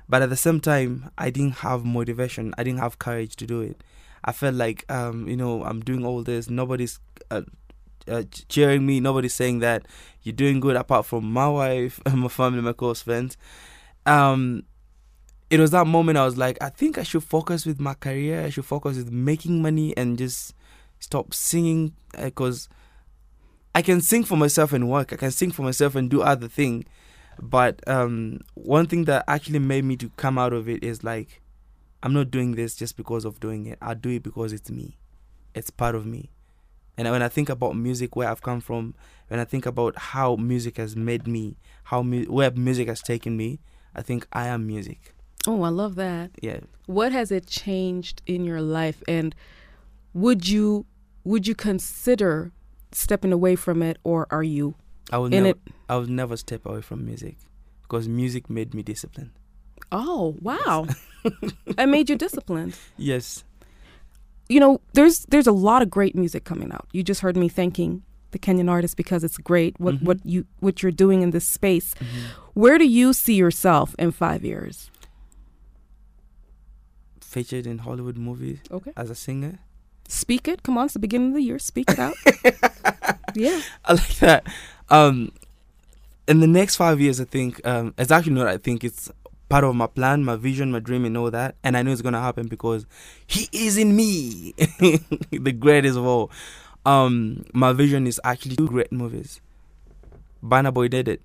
But 0.08 0.22
at 0.22 0.30
the 0.30 0.36
same 0.36 0.60
time 0.60 1.10
I 1.18 1.30
didn't 1.30 1.56
have 1.58 1.84
motivation. 1.84 2.54
I 2.56 2.64
didn't 2.64 2.80
have 2.80 2.98
courage 2.98 3.36
to 3.36 3.46
do 3.46 3.60
it. 3.60 3.82
I 4.24 4.32
felt 4.32 4.54
like 4.54 4.84
um, 4.90 5.28
you 5.28 5.36
know, 5.36 5.64
I'm 5.64 5.80
doing 5.80 6.04
all 6.04 6.22
this, 6.22 6.50
nobody's 6.50 6.98
uh, 7.30 7.42
uh, 8.06 8.22
cheering 8.48 8.86
me, 8.86 9.00
nobody's 9.00 9.34
saying 9.34 9.60
that 9.60 9.86
you're 10.22 10.32
doing 10.32 10.60
good 10.60 10.76
apart 10.76 11.06
from 11.06 11.30
my 11.30 11.48
wife, 11.48 12.00
and 12.06 12.20
my 12.20 12.28
family, 12.28 12.60
my 12.62 12.72
close 12.72 13.02
friends. 13.02 13.36
Um 14.06 14.64
it 15.50 15.58
was 15.60 15.70
that 15.70 15.86
moment 15.86 16.18
I 16.18 16.24
was 16.24 16.36
like, 16.36 16.58
I 16.60 16.68
think 16.68 16.98
I 16.98 17.02
should 17.02 17.24
focus 17.24 17.64
with 17.64 17.80
my 17.80 17.94
career. 17.94 18.44
I 18.44 18.50
should 18.50 18.66
focus 18.66 18.98
with 18.98 19.10
making 19.10 19.62
money 19.62 19.96
and 19.96 20.18
just 20.18 20.54
stop 20.98 21.32
singing 21.32 21.94
because 22.22 22.68
I 23.74 23.82
can 23.82 24.00
sing 24.00 24.24
for 24.24 24.36
myself 24.36 24.72
and 24.72 24.90
work. 24.90 25.12
I 25.12 25.16
can 25.16 25.30
sing 25.30 25.50
for 25.50 25.62
myself 25.62 25.94
and 25.94 26.10
do 26.10 26.20
other 26.20 26.48
thing. 26.48 26.84
But 27.40 27.86
um, 27.88 28.40
one 28.54 28.86
thing 28.86 29.04
that 29.04 29.24
actually 29.28 29.58
made 29.60 29.84
me 29.84 29.96
to 29.96 30.10
come 30.10 30.38
out 30.38 30.52
of 30.52 30.68
it 30.68 30.82
is 30.82 31.04
like, 31.04 31.40
I'm 32.02 32.12
not 32.12 32.30
doing 32.30 32.54
this 32.54 32.74
just 32.74 32.96
because 32.96 33.24
of 33.24 33.40
doing 33.40 33.66
it. 33.66 33.78
I 33.80 33.94
do 33.94 34.10
it 34.10 34.22
because 34.22 34.52
it's 34.52 34.70
me. 34.70 34.98
It's 35.54 35.70
part 35.70 35.94
of 35.94 36.06
me. 36.06 36.30
And 36.96 37.08
when 37.10 37.22
I 37.22 37.28
think 37.28 37.48
about 37.48 37.76
music, 37.76 38.16
where 38.16 38.28
I've 38.28 38.42
come 38.42 38.60
from, 38.60 38.94
when 39.28 39.38
I 39.38 39.44
think 39.44 39.66
about 39.66 39.96
how 39.96 40.36
music 40.36 40.78
has 40.78 40.96
made 40.96 41.26
me, 41.28 41.56
how 41.84 42.02
mu- 42.02 42.24
where 42.24 42.50
music 42.50 42.88
has 42.88 43.00
taken 43.00 43.36
me, 43.36 43.60
I 43.94 44.02
think 44.02 44.26
I 44.32 44.48
am 44.48 44.66
music. 44.66 45.14
Oh, 45.46 45.62
I 45.62 45.68
love 45.68 45.94
that. 45.94 46.30
Yeah. 46.42 46.60
What 46.86 47.12
has 47.12 47.30
it 47.30 47.46
changed 47.46 48.22
in 48.26 48.44
your 48.44 48.60
life 48.60 49.02
and 49.06 49.34
would 50.12 50.48
you 50.48 50.86
would 51.24 51.46
you 51.46 51.54
consider 51.54 52.50
stepping 52.90 53.32
away 53.32 53.54
from 53.54 53.82
it 53.82 53.98
or 54.02 54.26
are 54.30 54.42
you 54.42 54.74
I 55.10 55.18
will 55.18 55.26
in 55.26 55.30
never, 55.32 55.48
it? 55.48 55.58
I 55.88 55.96
will 55.96 56.06
never 56.10 56.36
step 56.36 56.66
away 56.66 56.80
from 56.82 57.04
music 57.04 57.36
because 57.82 58.08
music 58.08 58.48
made 58.50 58.74
me 58.74 58.82
disciplined. 58.82 59.30
Oh, 59.90 60.36
wow. 60.42 60.86
it 61.24 61.86
made 61.88 62.10
you 62.10 62.16
disciplined. 62.16 62.76
Yes. 62.96 63.44
you 64.48 64.60
know, 64.60 64.80
there's 64.94 65.24
there's 65.30 65.46
a 65.46 65.52
lot 65.52 65.82
of 65.82 65.90
great 65.90 66.14
music 66.14 66.44
coming 66.44 66.72
out. 66.72 66.86
You 66.92 67.02
just 67.02 67.20
heard 67.20 67.36
me 67.36 67.48
thanking 67.48 68.02
the 68.30 68.38
Kenyan 68.38 68.68
artist 68.70 68.96
because 68.96 69.24
it's 69.24 69.38
great 69.38 69.78
what 69.80 69.94
Mhm. 69.96 70.02
what 70.02 70.18
you 70.24 70.44
what 70.60 70.82
you're 70.82 70.92
doing 70.92 71.22
in 71.22 71.30
this 71.30 71.46
space. 71.46 71.94
Where 72.54 72.76
do 72.78 72.84
you 72.86 73.12
see 73.12 73.34
yourself 73.34 73.94
in 73.98 74.10
five 74.12 74.44
years? 74.44 74.90
Featured 77.20 77.66
in 77.66 77.78
Hollywood 77.78 78.16
movies 78.16 78.58
Okay, 78.70 78.92
as 78.96 79.10
a 79.10 79.14
singer. 79.14 79.58
speak 80.08 80.48
it. 80.48 80.62
Come 80.62 80.78
on, 80.78 80.84
it's 80.86 80.94
the 80.94 80.98
beginning 80.98 81.28
of 81.28 81.34
the 81.34 81.42
year. 81.42 81.58
Speak 81.58 81.90
it 81.90 81.98
out. 81.98 82.14
yeah. 83.34 83.60
I 83.84 83.92
like 83.92 84.16
that. 84.20 84.46
Um, 84.90 85.32
in 86.26 86.40
the 86.40 86.46
next 86.46 86.76
five 86.76 87.00
years, 87.00 87.20
I 87.20 87.24
think 87.24 87.64
um, 87.66 87.94
it's 87.98 88.10
actually 88.10 88.34
not. 88.34 88.48
I 88.48 88.58
think 88.58 88.84
it's 88.84 89.10
part 89.48 89.64
of 89.64 89.74
my 89.74 89.86
plan, 89.86 90.24
my 90.24 90.36
vision, 90.36 90.70
my 90.72 90.78
dream, 90.78 91.04
and 91.04 91.16
all 91.16 91.30
that. 91.30 91.54
And 91.64 91.76
I 91.76 91.82
know 91.82 91.90
it's 91.92 92.02
gonna 92.02 92.20
happen 92.20 92.48
because 92.48 92.86
he 93.26 93.48
is 93.52 93.76
in 93.78 93.96
me, 93.96 94.54
the 95.30 95.52
greatest 95.58 95.96
of 95.96 96.04
all. 96.04 96.30
Um, 96.84 97.44
my 97.52 97.72
vision 97.72 98.06
is 98.06 98.20
actually 98.24 98.56
two 98.56 98.66
great 98.68 98.92
movies. 98.92 99.40
Banner 100.42 100.70
Boy 100.70 100.88
did 100.88 101.08
it 101.08 101.20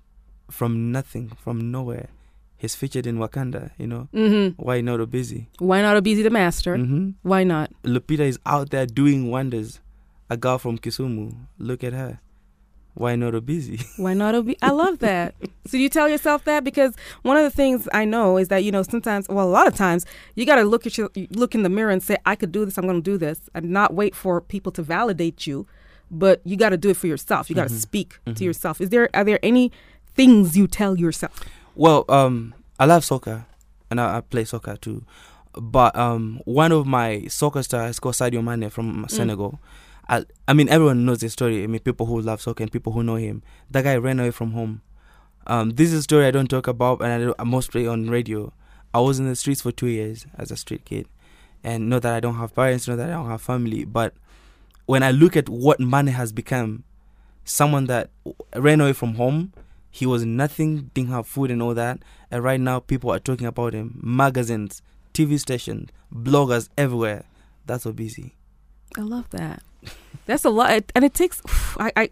from 0.50 0.90
nothing, 0.92 1.30
from 1.42 1.70
nowhere. 1.70 2.08
He's 2.56 2.74
featured 2.74 3.06
in 3.06 3.18
Wakanda. 3.18 3.70
You 3.78 3.86
know 3.86 4.08
Mm-hmm. 4.14 4.62
why 4.62 4.80
not 4.80 5.00
a 5.00 5.06
busy? 5.06 5.48
Why 5.58 5.82
not 5.82 6.02
Obizi 6.02 6.22
the 6.22 6.30
Master? 6.30 6.76
hmm 6.76 7.10
Why 7.22 7.44
not? 7.44 7.70
Lupita 7.82 8.20
is 8.20 8.38
out 8.46 8.70
there 8.70 8.86
doing 8.86 9.30
wonders. 9.30 9.80
A 10.30 10.36
girl 10.38 10.56
from 10.58 10.78
Kisumu. 10.78 11.34
Look 11.58 11.84
at 11.84 11.92
her. 11.92 12.18
Why 12.94 13.16
not 13.16 13.34
a 13.34 13.40
busy? 13.40 13.80
Why 13.96 14.14
not 14.14 14.34
Obi? 14.36 14.56
I 14.62 14.70
love 14.70 15.00
that. 15.00 15.34
so 15.66 15.76
you 15.76 15.88
tell 15.88 16.08
yourself 16.08 16.44
that 16.44 16.62
because 16.62 16.94
one 17.22 17.36
of 17.36 17.42
the 17.42 17.50
things 17.50 17.88
I 17.92 18.04
know 18.04 18.36
is 18.36 18.48
that 18.48 18.62
you 18.62 18.70
know 18.70 18.82
sometimes, 18.84 19.28
well, 19.28 19.46
a 19.46 19.50
lot 19.50 19.66
of 19.66 19.74
times, 19.74 20.06
you 20.36 20.46
got 20.46 20.56
to 20.56 20.64
look 20.64 20.86
at 20.86 20.96
your 20.96 21.10
look 21.30 21.54
in 21.56 21.62
the 21.64 21.68
mirror 21.68 21.90
and 21.90 22.02
say, 22.02 22.16
"I 22.24 22.36
could 22.36 22.52
do 22.52 22.64
this. 22.64 22.78
I'm 22.78 22.84
going 22.84 23.02
to 23.02 23.10
do 23.10 23.18
this," 23.18 23.40
and 23.54 23.70
not 23.70 23.94
wait 23.94 24.14
for 24.14 24.40
people 24.40 24.70
to 24.72 24.82
validate 24.82 25.46
you. 25.46 25.66
But 26.10 26.40
you 26.44 26.56
got 26.56 26.68
to 26.68 26.76
do 26.76 26.90
it 26.90 26.96
for 26.96 27.08
yourself. 27.08 27.50
You 27.50 27.56
got 27.56 27.68
to 27.68 27.74
Mhm. 27.74 27.80
speak 27.80 28.18
Mhm. 28.26 28.36
to 28.36 28.44
yourself. 28.44 28.80
Is 28.80 28.90
there 28.90 29.08
are 29.14 29.24
there 29.24 29.40
any 29.42 29.72
things 30.14 30.56
you 30.56 30.68
tell 30.68 30.96
yourself? 30.96 31.40
Well, 31.74 32.04
um, 32.08 32.54
I 32.78 32.84
love 32.86 33.04
soccer, 33.04 33.46
and 33.90 34.00
I, 34.00 34.18
I 34.18 34.20
play 34.20 34.44
soccer 34.44 34.76
too. 34.76 35.02
But 35.60 35.96
um, 35.96 36.40
one 36.44 36.70
of 36.70 36.86
my 36.86 37.26
soccer 37.28 37.62
stars 37.64 37.98
called 37.98 38.14
Sadio 38.14 38.42
Mane 38.44 38.70
from 38.70 39.04
Senegal. 39.08 39.58
I, 40.08 40.24
I 40.46 40.52
mean, 40.52 40.68
everyone 40.68 41.04
knows 41.04 41.20
the 41.20 41.30
story. 41.30 41.62
I 41.62 41.66
mean, 41.66 41.80
people 41.80 42.06
who 42.06 42.20
love 42.20 42.40
soccer 42.40 42.62
and 42.62 42.72
people 42.72 42.92
who 42.92 43.02
know 43.02 43.16
him. 43.16 43.42
That 43.70 43.84
guy 43.84 43.96
ran 43.96 44.20
away 44.20 44.30
from 44.30 44.52
home. 44.52 44.82
Um, 45.46 45.70
this 45.70 45.92
is 45.92 46.00
a 46.00 46.02
story 46.02 46.26
I 46.26 46.30
don't 46.30 46.48
talk 46.48 46.66
about, 46.66 47.00
and 47.02 47.12
I, 47.12 47.18
don't, 47.18 47.36
I 47.38 47.60
play 47.68 47.86
on 47.86 48.08
radio. 48.08 48.52
I 48.92 49.00
was 49.00 49.18
in 49.18 49.28
the 49.28 49.36
streets 49.36 49.62
for 49.62 49.72
two 49.72 49.88
years 49.88 50.26
as 50.36 50.50
a 50.50 50.56
street 50.56 50.84
kid, 50.84 51.06
and 51.62 51.88
not 51.88 52.02
that 52.02 52.14
I 52.14 52.20
don't 52.20 52.36
have 52.36 52.54
parents, 52.54 52.88
not 52.88 52.96
that 52.96 53.10
I 53.10 53.12
don't 53.12 53.28
have 53.28 53.42
family, 53.42 53.84
but 53.84 54.14
when 54.86 55.02
I 55.02 55.10
look 55.10 55.36
at 55.36 55.48
what 55.48 55.80
Mane 55.80 56.06
has 56.08 56.32
become, 56.32 56.84
someone 57.44 57.86
that 57.86 58.10
ran 58.54 58.80
away 58.80 58.92
from 58.92 59.14
home, 59.14 59.52
he 59.90 60.06
was 60.06 60.24
nothing, 60.24 60.90
didn't 60.94 61.10
have 61.10 61.26
food 61.26 61.50
and 61.50 61.62
all 61.62 61.74
that, 61.74 61.98
and 62.30 62.42
right 62.42 62.60
now 62.60 62.80
people 62.80 63.10
are 63.10 63.18
talking 63.18 63.46
about 63.46 63.74
him, 63.74 64.00
magazines, 64.02 64.82
TV 65.12 65.38
stations, 65.38 65.90
bloggers 66.12 66.68
everywhere. 66.76 67.24
That's 67.66 67.84
so 67.84 67.92
busy. 67.92 68.34
I 68.96 69.02
love 69.02 69.28
that. 69.30 69.62
That's 70.26 70.44
a 70.44 70.50
lot, 70.50 70.84
and 70.94 71.04
it 71.04 71.14
takes. 71.14 71.40
I, 71.78 71.92
I 71.96 72.08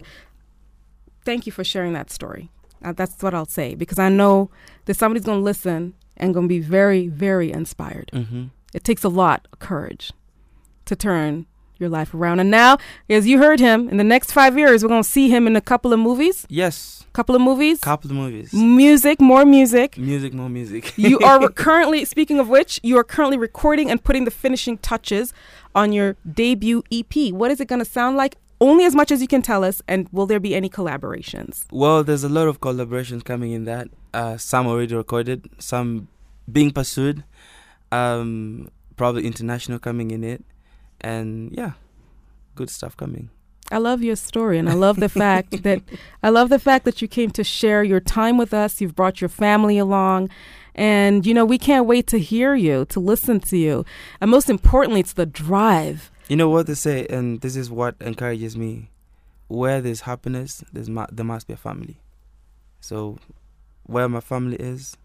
thank 1.25 1.47
you 1.47 1.52
for 1.52 1.64
sharing 1.64 1.92
that 1.95 2.11
story. 2.11 2.50
Uh, 2.85 2.92
that's 2.92 3.23
what 3.23 3.33
I'll 3.35 3.47
say 3.47 3.75
because 3.75 3.99
I 3.99 4.09
know 4.09 4.50
that 4.87 4.95
somebody's 4.95 5.25
going 5.25 5.38
to 5.38 5.45
listen 5.45 5.95
and 6.16 6.35
going 6.35 6.45
to 6.45 6.49
be 6.49 6.59
very, 6.59 7.07
very 7.09 7.52
inspired. 7.52 8.11
Mm-hmm. 8.12 8.47
It 8.75 8.83
takes 8.85 9.04
a 9.04 9.09
lot 9.09 9.47
of 9.52 9.59
courage 9.61 10.12
to 10.87 10.97
turn 10.97 11.47
your 11.78 11.88
life 11.88 12.12
around. 12.14 12.40
And 12.40 12.50
now, 12.50 12.78
as 13.09 13.26
you 13.26 13.38
heard 13.38 13.61
him, 13.61 13.88
in 13.88 13.99
the 13.99 14.04
next 14.04 14.33
five 14.33 14.59
years, 14.59 14.83
we're 14.83 14.88
going 14.88 15.02
to 15.02 15.09
see 15.09 15.28
him 15.28 15.47
in 15.47 15.54
a 15.57 15.61
couple 15.61 15.92
of 15.92 16.00
movies. 16.00 16.45
Yes, 16.49 16.99
Couple 17.12 17.35
of 17.37 17.42
movies. 17.42 17.78
couple 17.81 18.11
of 18.11 18.16
movies, 18.16 18.54
Music, 18.54 19.21
more 19.21 19.45
music. 19.45 19.99
music, 19.99 20.33
more 20.33 20.49
music. 20.49 20.97
you 20.97 21.19
are 21.25 21.47
currently, 21.50 22.04
speaking 22.07 22.38
of 22.38 22.49
which, 22.49 22.81
you 22.83 22.97
are 22.97 23.04
currently 23.04 23.37
recording 23.37 23.90
and 23.90 24.02
putting 24.02 24.25
the 24.25 24.31
finishing 24.31 24.78
touches 24.78 25.35
on 25.75 25.93
your 25.93 26.17
debut 26.31 26.83
EP. 26.93 27.33
What 27.33 27.50
is 27.50 27.61
it 27.61 27.69
going 27.69 27.79
to 27.79 27.85
sound 27.85 28.17
like? 28.17 28.37
Only 28.61 28.85
as 28.85 28.95
much 28.95 29.11
as 29.11 29.21
you 29.21 29.26
can 29.26 29.43
tell 29.43 29.64
us. 29.64 29.83
And 29.88 30.09
will 30.12 30.26
there 30.26 30.41
be 30.41 30.55
any 30.55 30.69
collaborations? 30.69 31.64
Well, 31.73 32.05
there's 32.05 32.25
a 32.25 32.29
lot 32.29 32.49
of 32.49 32.61
collaborations 32.61 33.25
coming 33.25 33.52
in 33.52 33.64
that. 33.64 33.88
Uh, 34.14 34.37
some 34.37 34.67
already 34.67 34.95
recorded, 34.95 35.49
some 35.59 36.09
being 36.50 36.71
pursued. 36.71 37.25
Um, 37.91 38.71
probably 38.97 39.26
international 39.26 39.79
coming 39.79 40.11
in 40.11 40.25
it, 40.25 40.45
and 41.00 41.52
yeah, 41.52 41.73
good 42.55 42.71
stuff 42.71 42.97
coming. 42.97 43.31
I 43.71 43.79
love 43.79 44.02
your 44.02 44.17
story, 44.17 44.59
and 44.59 44.69
I 44.69 44.75
love 44.75 44.97
the 44.97 45.09
fact 45.09 45.62
that 45.64 45.83
I 46.23 46.29
love 46.29 46.49
the 46.49 46.59
fact 46.59 46.85
that 46.85 47.02
you 47.02 47.09
came 47.09 47.31
to 47.33 47.45
share 47.45 47.83
your 47.83 48.00
time 48.00 48.38
with 48.38 48.55
us. 48.55 48.81
You've 48.81 48.95
brought 48.95 49.21
your 49.21 49.29
family 49.29 49.76
along, 49.79 50.31
and 50.75 51.26
you 51.26 51.35
know 51.35 51.45
we 51.45 51.59
can't 51.59 51.87
wait 51.87 52.07
to 52.09 52.19
hear 52.19 52.55
you, 52.55 52.85
to 52.87 53.00
listen 53.00 53.41
to 53.41 53.57
you, 53.57 53.85
and 54.21 54.31
most 54.31 54.49
importantly, 54.50 55.00
it's 55.00 55.12
the 55.14 55.26
drive. 55.26 56.11
You 56.29 56.37
know 56.37 56.49
what 56.49 56.67
they 56.67 56.75
say, 56.75 57.07
and 57.09 57.41
this 57.41 57.57
is 57.57 57.71
what 57.71 57.97
encourages 58.00 58.57
me. 58.57 58.88
Where 59.49 59.81
there's 59.83 60.02
happiness, 60.02 60.64
there's 60.73 60.88
ma- 60.88 61.09
there 61.12 61.26
must 61.26 61.47
be 61.47 61.52
a 61.52 61.59
family. 61.59 61.99
So, 62.81 63.19
where 63.85 64.09
my 64.09 64.21
family 64.21 64.57
is, 64.57 64.97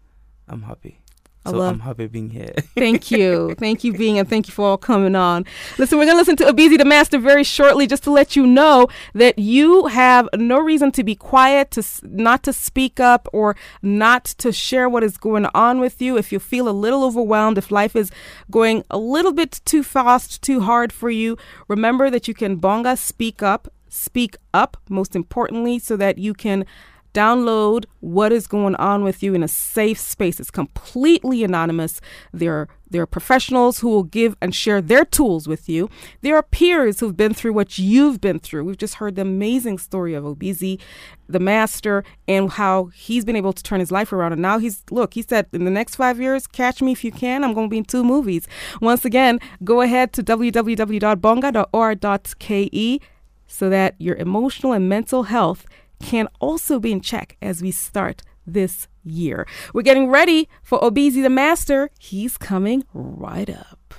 I'm 0.48 0.62
happy. 0.62 1.00
I 1.48 1.50
So 1.52 1.56
love- 1.58 1.72
I'm 1.74 1.80
happy 1.80 2.06
being 2.06 2.30
here. 2.30 2.52
Thank 2.76 3.10
you. 3.10 3.54
Thank 3.58 3.84
you 3.84 3.92
being 3.92 4.18
and 4.18 4.28
thank 4.28 4.46
you 4.48 4.52
for 4.54 4.64
all 4.66 4.76
coming 4.76 5.14
on. 5.14 5.44
Listen, 5.78 5.98
we're 5.98 6.04
going 6.04 6.16
to 6.16 6.20
listen 6.20 6.36
to 6.36 6.44
Abizi 6.44 6.76
the 6.78 6.84
Master 6.84 7.18
very 7.18 7.44
shortly 7.44 7.86
just 7.86 8.04
to 8.04 8.10
let 8.10 8.36
you 8.36 8.46
know 8.46 8.88
that 9.14 9.38
you 9.38 9.86
have 9.86 10.28
no 10.34 10.58
reason 10.58 10.92
to 10.92 11.02
be 11.04 11.14
quiet, 11.14 11.70
to 11.72 11.82
not 12.02 12.42
to 12.44 12.52
speak 12.52 13.00
up 13.00 13.28
or 13.32 13.56
not 13.82 14.24
to 14.38 14.52
share 14.52 14.88
what 14.88 15.02
is 15.02 15.16
going 15.16 15.46
on 15.54 15.80
with 15.80 16.00
you. 16.02 16.16
If 16.18 16.32
you 16.32 16.38
feel 16.38 16.68
a 16.68 16.70
little 16.84 17.02
overwhelmed, 17.04 17.58
if 17.58 17.70
life 17.70 17.96
is 17.96 18.10
going 18.50 18.84
a 18.90 18.98
little 18.98 19.32
bit 19.32 19.60
too 19.64 19.82
fast, 19.82 20.42
too 20.42 20.60
hard 20.60 20.92
for 20.92 21.10
you, 21.10 21.36
remember 21.68 22.10
that 22.10 22.28
you 22.28 22.34
can 22.34 22.56
bonga 22.56 22.96
speak 22.96 23.42
up, 23.42 23.68
speak 23.88 24.36
up 24.52 24.76
most 24.88 25.16
importantly 25.16 25.78
so 25.78 25.96
that 25.96 26.18
you 26.18 26.34
can 26.34 26.64
download 27.12 27.84
what 28.00 28.32
is 28.32 28.46
going 28.46 28.74
on 28.76 29.04
with 29.04 29.22
you 29.22 29.34
in 29.34 29.42
a 29.42 29.48
safe 29.48 29.98
space. 29.98 30.40
It's 30.40 30.50
completely 30.50 31.44
anonymous. 31.44 32.00
There 32.32 32.54
are, 32.54 32.68
there 32.90 33.02
are 33.02 33.06
professionals 33.06 33.80
who 33.80 33.88
will 33.88 34.04
give 34.04 34.36
and 34.40 34.54
share 34.54 34.80
their 34.80 35.04
tools 35.04 35.48
with 35.48 35.68
you. 35.68 35.90
There 36.20 36.36
are 36.36 36.42
peers 36.42 37.00
who've 37.00 37.16
been 37.16 37.34
through 37.34 37.52
what 37.52 37.78
you've 37.78 38.20
been 38.20 38.38
through. 38.38 38.64
We've 38.64 38.78
just 38.78 38.94
heard 38.94 39.16
the 39.16 39.22
amazing 39.22 39.78
story 39.78 40.14
of 40.14 40.24
Obizi, 40.24 40.80
the 41.28 41.40
master, 41.40 42.04
and 42.26 42.50
how 42.50 42.86
he's 42.86 43.24
been 43.24 43.36
able 43.36 43.52
to 43.52 43.62
turn 43.62 43.80
his 43.80 43.90
life 43.90 44.12
around. 44.12 44.32
And 44.32 44.42
now 44.42 44.58
he's, 44.58 44.82
look, 44.90 45.14
he 45.14 45.22
said, 45.22 45.46
in 45.52 45.64
the 45.64 45.70
next 45.70 45.96
five 45.96 46.20
years, 46.20 46.46
catch 46.46 46.80
me 46.80 46.92
if 46.92 47.04
you 47.04 47.12
can. 47.12 47.44
I'm 47.44 47.54
going 47.54 47.68
to 47.68 47.70
be 47.70 47.78
in 47.78 47.84
two 47.84 48.04
movies. 48.04 48.46
Once 48.80 49.04
again, 49.04 49.40
go 49.64 49.80
ahead 49.80 50.12
to 50.14 50.22
www.bonga.or.ke 50.22 53.02
so 53.48 53.70
that 53.70 53.94
your 53.98 54.14
emotional 54.16 54.72
and 54.72 54.88
mental 54.88 55.24
health 55.24 55.66
can 56.00 56.28
also 56.40 56.78
be 56.78 56.92
in 56.92 57.00
check 57.00 57.36
as 57.42 57.62
we 57.62 57.70
start 57.70 58.22
this 58.46 58.88
year. 59.04 59.46
We're 59.74 59.82
getting 59.82 60.08
ready 60.08 60.48
for 60.62 60.80
Obizi 60.80 61.22
the 61.22 61.30
Master. 61.30 61.90
He's 61.98 62.36
coming 62.38 62.84
right 62.94 63.50
up. 63.50 63.94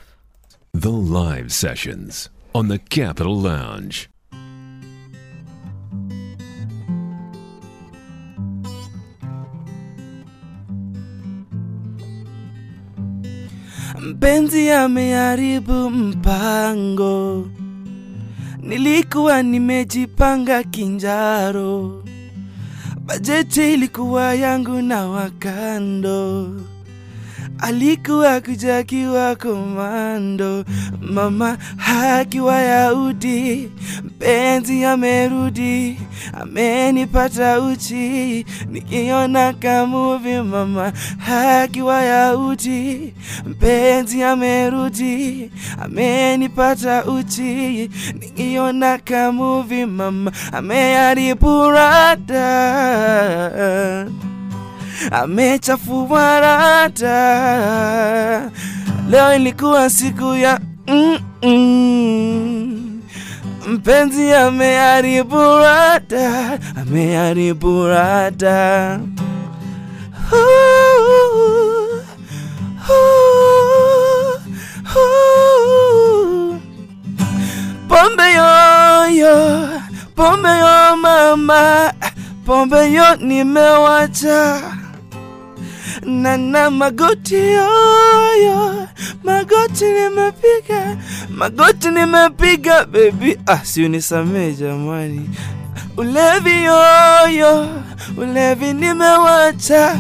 The 0.74 0.92
live 0.92 1.52
sessions 1.52 2.30
on 2.54 2.68
the 2.68 2.80
Capital 2.80 3.36
Lounge. 3.36 4.10
Mpenzi 14.02 14.72
ameharibu 14.72 15.90
mpango, 15.90 17.48
nilikuwa 18.70 19.44
nimejipanga 19.44 20.64
kinjaro, 20.64 22.04
bajeti 23.06 23.74
ilikuwa 23.74 24.34
yangu 24.34 24.82
na 24.82 25.08
wakando, 25.08 26.50
alikuwa 27.62 28.42
kuja 28.42 28.78
akiwa 28.78 29.36
komando, 29.36 30.66
mama 31.02 31.58
hakiwa 31.78 32.62
Yahudi, 32.62 33.72
mpenzi 34.04 34.86
amerudi, 34.86 36.00
amenipata 36.42 37.62
uchi, 37.62 38.46
nikiona 38.72 39.54
kamuvi, 39.54 40.42
mama 40.42 40.94
hakiwa 41.18 42.02
Yahudi, 42.02 43.14
mpenzi 43.46 44.24
amerudi, 44.24 45.52
amenipata 45.82 47.06
uchi, 47.06 47.90
nikiona 48.20 48.98
kamuvi, 48.98 49.86
mama 49.86 50.32
ameharibu 50.52 51.70
rada. 51.72 52.50
Amechafua 55.12 56.40
rada. 56.40 57.12
Leo 59.10 59.36
ilikuwa 59.36 59.90
siku 59.90 60.36
ya. 60.36 60.60
Mpenzi 63.68 64.34
ameharibu 64.34 65.38
rada, 65.58 66.60
ameharibu 66.82 67.88
rada. 67.88 69.00
Pombe 77.90 78.28
yoyo, 78.40 79.38
pombe 80.16 80.50
yo 80.50 80.96
mama, 80.98 81.94
pombe 82.46 82.92
yo 82.94 83.16
nimewacha 83.16 84.62
na 86.06 86.38
na 86.38 86.70
magoti 86.72 87.36
yoyo, 87.36 88.88
magoti 89.24 89.86
nimepiga, 89.86 90.98
magoti 91.30 91.90
nimepiga 91.92 92.86
baby, 92.86 93.38
ah, 93.48 93.58
si 93.64 93.84
unisamee 93.86 94.52
jamani, 94.54 95.30
ulevi 95.98 96.64
yoyo, 96.64 97.68
ulevi 98.18 98.74
nimewacha 98.74 100.00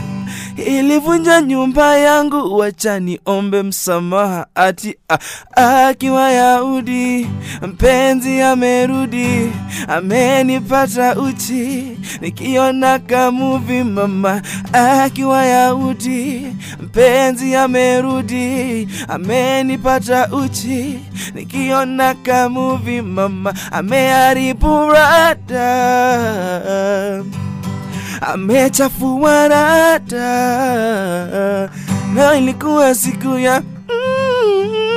ilivunja 0.65 1.41
nyumba 1.41 1.97
yangu, 1.97 2.57
wacha 2.57 2.99
niombe 2.99 3.63
msamaha. 3.63 4.47
Ati 4.55 4.95
akiwa 5.55 6.31
Yahudi, 6.31 7.27
mpenzi 7.61 8.41
amerudi, 8.41 9.51
amenipata 9.87 11.15
uchi, 11.15 11.97
nikiona 12.21 12.99
kamuvi 12.99 13.83
mama. 13.83 14.41
Akiwa 14.73 15.45
Yahudi, 15.45 16.47
mpenzi 16.83 17.55
amerudi, 17.55 18.87
amenipata 19.07 20.27
uchi, 20.31 20.99
nikiona 21.35 22.13
kamuvi 22.13 23.01
mama, 23.01 23.53
ameharibu 23.71 24.89
rada 24.91 25.59
amechafua 28.21 29.47
rada 29.47 30.19
leo 32.15 32.35
ilikuwa 32.37 32.95
siku 32.95 33.37
ya 33.39 33.61
mm, 33.61 34.87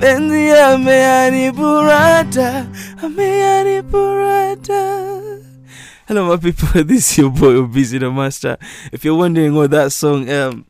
penzi 0.00 0.50
ameharibu 0.50 1.80
rada, 1.80 2.66
ameharibu 3.02 4.14
rada. 4.14 4.96
Hello, 6.08 6.26
my 6.28 6.36
people. 6.36 6.84
This 6.88 7.10
is 7.12 7.18
your 7.18 7.30
boy 7.30 7.62
Busy 7.62 7.98
the 7.98 8.10
Master. 8.10 8.58
If 8.92 9.04
you're 9.04 9.18
wondering 9.18 9.54
what 9.56 9.72
that 9.72 9.90
song, 9.92 10.30
um, 10.30 10.64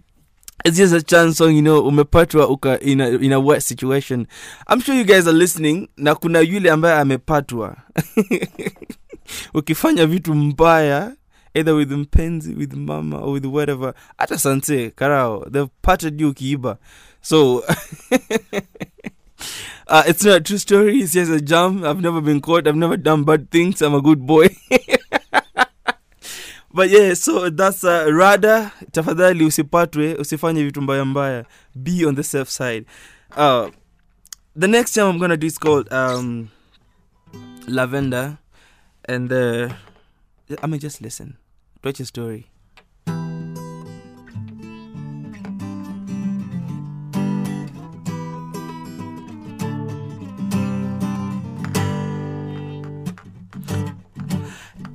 it's 0.65 0.79
just 0.79 0.95
a 0.95 1.03
chance 1.03 1.37
song, 1.37 1.55
you 1.55 1.61
know, 1.63 1.83
umepatwa 1.83 2.49
uka 2.49 2.79
in 2.81 3.01
a, 3.03 3.09
in 3.11 3.33
a 3.33 3.41
wet 3.41 3.63
situation. 3.63 4.27
I'm 4.67 4.81
sure 4.81 4.95
you 4.95 5.05
guys 5.05 5.27
are 5.29 5.35
listening. 5.37 5.89
Na 5.97 6.15
kuna 6.15 6.41
yule 6.41 6.71
ambaye 6.71 6.99
amepatwa 7.01 7.77
ukifanya 9.55 10.07
vitu 10.07 10.35
mbaya 10.35 11.13
either 11.55 11.75
with 11.75 11.91
mpenzi 11.91 12.55
with 12.55 12.75
mama 12.75 13.19
or 13.19 13.33
with 13.33 13.45
whatever 13.45 13.95
hata 14.19 14.39
sanse 14.39 14.91
karao 14.91 15.47
they've 15.51 15.71
parted 15.83 16.21
you 16.21 16.29
ukiiba. 16.29 16.77
So 17.23 17.59
uh, 19.89 20.03
it's 20.07 20.25
not 20.25 20.37
a 20.37 20.41
true 20.41 20.59
story 20.59 21.01
it's 21.01 21.13
just 21.13 21.31
a 21.33 21.41
jam. 21.41 21.85
I've 21.85 22.01
never 22.01 22.21
been 22.21 22.41
caught 22.41 22.67
i've 22.69 22.77
never 22.77 22.97
done 22.97 23.25
bad 23.25 23.51
things 23.51 23.83
i'm 23.83 23.95
a 23.95 24.01
good 24.01 24.27
boy. 24.27 24.49
But 26.75 26.91
yeah 26.91 27.15
so 27.15 27.49
that's 27.51 27.85
uh, 27.85 28.05
rada 28.13 28.71
tafadhali 28.93 29.45
usipatwe 29.45 30.15
usifanye 30.15 30.65
vitu 30.65 30.83
mbaya 30.83 31.05
mbaya. 31.05 31.45
Be 31.75 32.07
on 32.07 32.17
the 32.17 32.23
safe 32.23 32.51
side. 32.51 32.85
Uh, 33.37 33.69
the 34.59 34.67
next 34.69 34.95
jam 34.95 35.09
i'm 35.11 35.19
gonna 35.19 35.37
do 35.37 35.47
is 35.47 35.59
called 35.59 35.93
um, 35.93 36.49
lavender 37.69 38.37
and 39.07 39.33
uh, 39.33 39.69
i 40.63 40.67
mean 40.67 40.81
just 40.81 41.01
listen 41.01 41.37
your 42.01 42.07
story? 42.07 42.47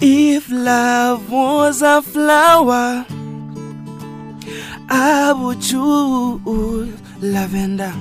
If 0.03 0.50
love 0.50 1.32
was 1.32 1.82
a 1.82 2.01
flower, 2.01 3.06
I 4.89 5.34
would 5.34 5.62
choose 5.62 7.00
lavender. 7.22 7.94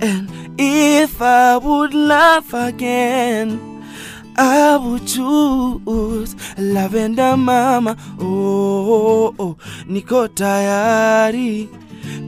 And 0.00 0.30
if 0.58 1.20
I 1.20 1.58
would 1.58 1.92
laugh 1.92 2.54
again, 2.54 3.67
I 4.40 4.76
would 4.76 5.06
choose 5.06 6.36
lavender 6.58 7.36
mama. 7.36 7.96
Oh, 8.20 8.24
oh, 8.94 9.34
oh. 9.38 9.56
Niko 9.86 10.28
tayari 10.28 11.68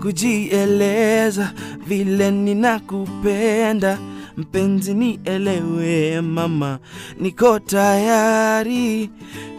kujieleza 0.00 1.52
vile 1.86 2.30
ninakupenda 2.30 3.98
mpenzi, 4.36 4.94
nielewe 4.94 6.20
mama. 6.20 6.78
Niko 7.20 7.58
tayari 7.58 9.10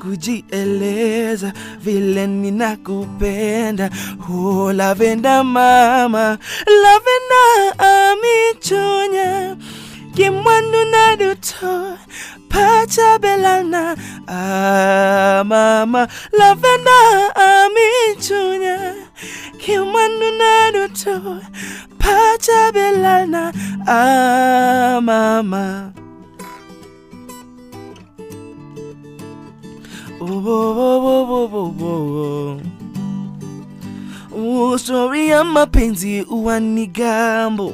kujieleza 0.02 1.54
vile 1.84 2.28
ninakupenda. 2.28 3.90
Oh, 4.34 4.74
Lavenda 4.74 5.44
mama, 5.44 6.38
Lavenda 6.84 7.80
amichunya 8.12 9.58
kimwandu 10.16 10.86
na 10.92 11.16
duto 11.16 11.98
pacha 12.50 13.20
belana 13.20 13.96
ah, 14.28 15.44
mama 15.46 16.08
lavenda 16.32 16.98
amichunya. 17.36 18.94
Kimwandu 19.58 20.32
na 20.38 20.72
duto 20.72 21.38
pacha 22.00 22.72
belana 22.72 23.54
ah, 23.88 25.02
mama 25.02 25.94
oh, 30.20 30.26
oh, 30.26 30.78
oh, 30.78 31.00
oh, 31.08 31.50
oh, 31.54 31.74
oh, 31.82 31.88
oh. 31.88 32.62
Oh, 34.34 34.78
story 34.78 35.28
ya 35.28 35.44
mapenzi 35.44 36.22
uwani 36.22 36.88
gambo 36.88 37.74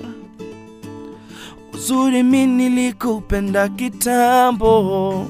uzuri 1.78 2.24
mi 2.24 2.46
nilikupenda 2.48 3.70
kitambo, 3.70 5.26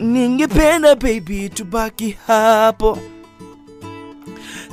ningependa 0.00 0.94
baby 0.94 1.48
tubaki 1.48 2.16
hapo, 2.26 2.98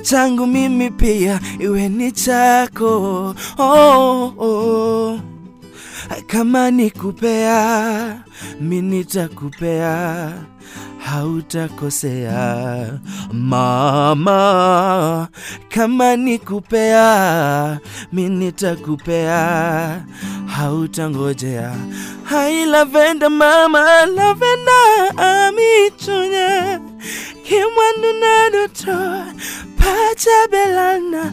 changu 0.01 0.47
mimi 0.47 0.89
pia 0.91 1.39
iwe 1.59 1.89
ni 1.89 2.11
chako. 2.11 3.35
Oh, 3.57 4.33
oh. 4.39 5.19
Kama 6.27 6.71
nikupea 6.71 8.23
mi 8.61 8.81
nitakupea 8.81 10.33
hautakosea. 11.05 12.87
Mama, 13.33 15.27
kama 15.69 16.15
nikupea 16.15 17.79
mi 18.13 18.29
nitakupea. 18.29 20.01
Hautangojea. 20.45 21.75
Hai 22.23 22.65
lavenda 22.65 23.29
mama, 23.29 24.05
lavenda 24.05 24.71
amichunya 25.17 26.79
kimwandu 27.51 28.11
na 28.21 28.35
doto 28.53 28.97
pacha 29.79 30.37
belana. 30.51 31.23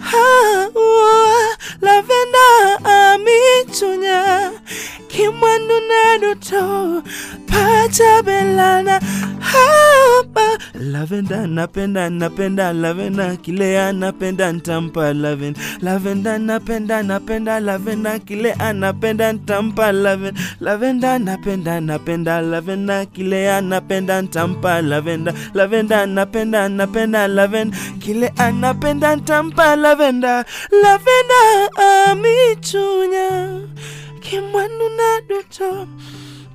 Ha, 0.00 0.68
ua, 0.74 1.56
lavenda 1.80 2.46
amichunya 2.84 4.50
kimwandu 5.08 5.74
na 5.90 6.18
doto 6.18 7.02
pacha 7.46 8.22
belana. 8.22 9.00
Hapa 9.40 10.58
lavenda 10.74 11.46
napenda 11.46 12.10
napenda 12.10 12.72
lavenda 12.72 13.36
kile 13.36 13.80
anapenda 13.80 14.52
ntampa 14.52 15.12
laven 15.12 15.54
lavenda 15.80 16.38
napenda 16.38 17.02
napenda 17.02 17.60
lavenda 17.60 18.18
kile 18.18 18.52
anapenda 18.52 19.32
ntampa 19.32 19.92
laven 19.92 20.34
lavenda 20.60 21.18
napenda 21.18 21.80
napenda 21.80 22.40
lavenda 22.40 23.06
kile 23.06 23.52
anapenda 23.52 24.22
ntampa 24.22 24.82
lavenda. 24.82 25.32
Lavenda 25.54 25.67
napenda 25.68 26.68
napenda 26.68 27.28
laven 27.28 27.72
kile 27.98 28.28
anapenda 28.36 29.16
ntampa 29.16 29.76
lavenda 29.76 30.44
lavenda 30.82 31.70
amichunya 32.08 33.60
kimwanu 34.20 34.88
na 34.96 35.20
doto 35.28 35.88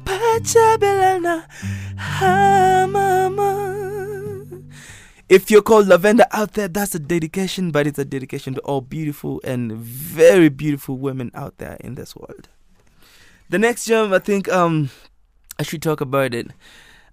pacha 0.06 0.78
belana. 0.78 1.48
Ha 1.96 2.88
mama. 2.88 3.80
If 5.30 5.50
you're 5.50 5.62
called 5.64 5.88
lavender 5.88 6.26
out 6.32 6.54
there 6.54 6.68
that's 6.68 6.94
a 6.96 7.00
dedication 7.00 7.72
but 7.72 7.88
it's 7.88 7.98
a 7.98 8.06
dedication 8.06 8.54
to 8.56 8.62
all 8.62 8.82
beautiful 8.82 9.40
and 9.44 9.72
very 9.74 10.50
beautiful 10.50 10.98
women 10.98 11.32
out 11.34 11.58
there 11.58 11.78
in 11.80 11.96
this 11.96 12.16
world. 12.16 12.50
The 13.50 13.58
next 13.58 13.86
gem 13.86 14.14
i 14.14 14.20
think 14.20 14.52
um 14.52 14.90
i 15.58 15.64
should 15.64 15.82
talk 15.82 16.02
about 16.02 16.34
it. 16.34 16.52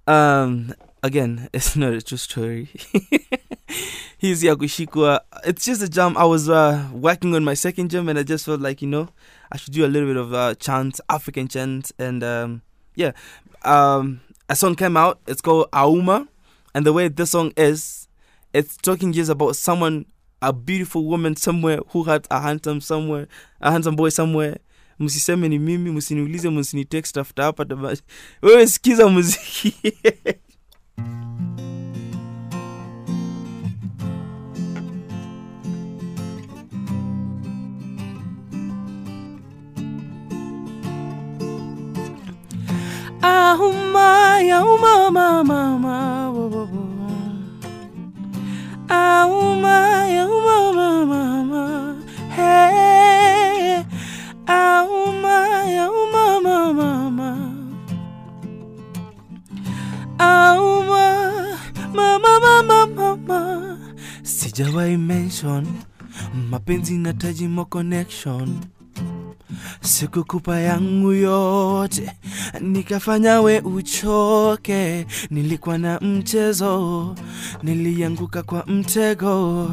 Um 0.06 0.74
again 1.02 1.48
it's 1.52 1.76
not 1.76 1.92
a 1.92 2.00
true 2.02 2.18
story. 2.18 2.68
He's 4.18 4.42
yakushikwa. 4.42 5.20
It's 5.44 5.64
just 5.64 5.82
a 5.82 5.88
jam. 5.88 6.16
I 6.16 6.24
was 6.24 6.48
uh, 6.48 6.88
working 6.92 7.34
on 7.34 7.44
my 7.44 7.54
second 7.54 7.90
jam 7.90 8.08
and 8.08 8.18
i 8.18 8.22
just 8.22 8.44
felt 8.44 8.60
like 8.60 8.82
you 8.82 8.88
know 8.88 9.08
i 9.52 9.56
should 9.56 9.72
do 9.72 9.84
a 9.84 9.88
little 9.88 10.08
bit 10.08 10.16
of 10.16 10.34
uh, 10.34 10.54
chant 10.56 11.00
african 11.08 11.48
chant 11.48 11.92
and 11.98 12.22
um 12.22 12.62
yeah. 12.94 13.12
Um 13.64 14.20
a 14.48 14.56
song 14.56 14.74
came 14.74 14.96
out. 14.96 15.20
It's 15.26 15.40
called 15.40 15.70
auma. 15.72 16.26
And 16.74 16.84
the 16.84 16.92
way 16.92 17.08
this 17.08 17.30
song 17.30 17.52
is 17.56 18.08
it's 18.52 18.76
talking 18.76 19.12
just 19.12 19.30
about 19.30 19.56
someone 19.56 20.06
a 20.42 20.52
beautiful 20.52 21.04
woman 21.04 21.36
somewhere 21.36 21.80
who 21.88 22.04
had 22.04 22.26
a 22.30 22.40
handsome 22.40 22.80
somewhere 22.80 23.28
a 23.60 23.70
handsome 23.70 23.96
boy 23.96 24.08
somewhere. 24.10 24.58
Msiseme 25.00 25.48
mimi 25.48 25.90
msiniulize 25.90 26.50
msinitext 26.50 27.16
after 27.16 27.44
hapa 27.44 27.66
wewe 28.42 28.66
sikiza 28.66 29.08
muziki 29.08 29.74
Auma, 43.30 44.38
auma, 44.58 45.10
mama, 45.10 45.44
mama, 45.44 46.30
wo, 46.34 46.48
wo, 46.52 46.62
wo. 46.72 46.82
Auma, 48.88 49.76
auma, 50.18 50.56
mama, 50.74 51.04
mama, 51.12 51.64
hey. 52.36 53.84
Auma, 54.48 55.36
auma, 55.84 56.24
mama, 56.42 56.72
mama. 56.80 57.30
Auma, 60.18 61.04
mama, 61.94 62.32
mama, 62.42 62.86
mama. 62.96 63.78
sijawahi 64.22 64.96
mention 64.96 65.66
mapenzi 66.50 66.98
nataji 66.98 67.48
mo 67.48 67.64
connection 67.64 68.58
sikukupa 69.80 70.60
yangu 70.60 71.12
yote 71.12 72.12
nikafanya 72.60 73.40
we 73.40 73.60
uchoke. 73.60 75.06
Nilikuwa 75.30 75.78
na 75.78 75.98
mchezo. 76.00 77.14
Nilianguka 77.62 78.42
kwa 78.42 78.64
mtego. 78.66 79.70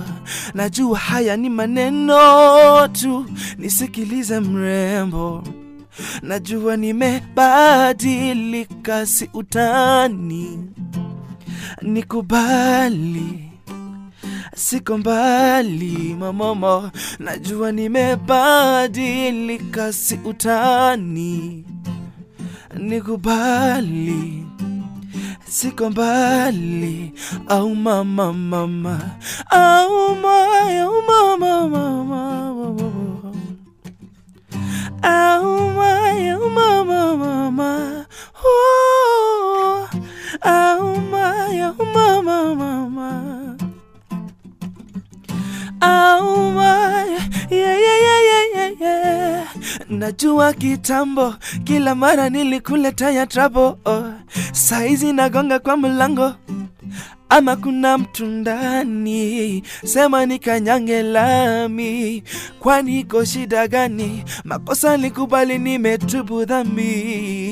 Najua 0.54 0.98
haya 0.98 1.38
ni 1.38 1.50
maneno 1.50 2.88
tu. 2.88 3.26
Nisikilize 3.58 4.40
mrembo. 4.40 5.44
Najua 6.22 6.78
nimebadilika 6.78 9.06
si 9.06 9.30
utani. 9.34 10.60
Nikubali. 11.82 13.44
Siko 14.56 14.98
mbali 14.98 16.16
mamomo 16.20 16.92
najua 17.20 17.72
nimebadilika 18.92 19.94
si 19.94 20.20
utani 20.26 21.66
nikubali 22.78 24.46
siko 25.50 25.90
mbali. 25.90 27.14
Au 27.48 27.76
mama 27.76 28.34
mama 28.34 29.00
au 29.50 29.97
kitambo 50.58 51.36
kila 51.64 51.96
mara 51.96 52.30
nilikuleta 52.30 53.12
ya 53.12 53.28
trouble 53.28 53.76
oh. 53.86 54.04
Saizi 54.52 55.14
nagonga 55.14 55.60
kwa 55.60 55.78
mlango 55.78 56.34
ama 57.30 57.56
kuna 57.56 57.98
mtu 57.98 58.26
ndani, 58.26 59.64
sema 59.86 60.26
nikanyange 60.26 61.04
lami, 61.04 62.24
kwani 62.60 63.00
iko 63.00 63.26
shida 63.26 63.68
gani? 63.68 64.24
Makosa 64.44 64.98
nikubali, 64.98 65.58
nimetubu 65.60 66.46
dhambi. 66.46 67.47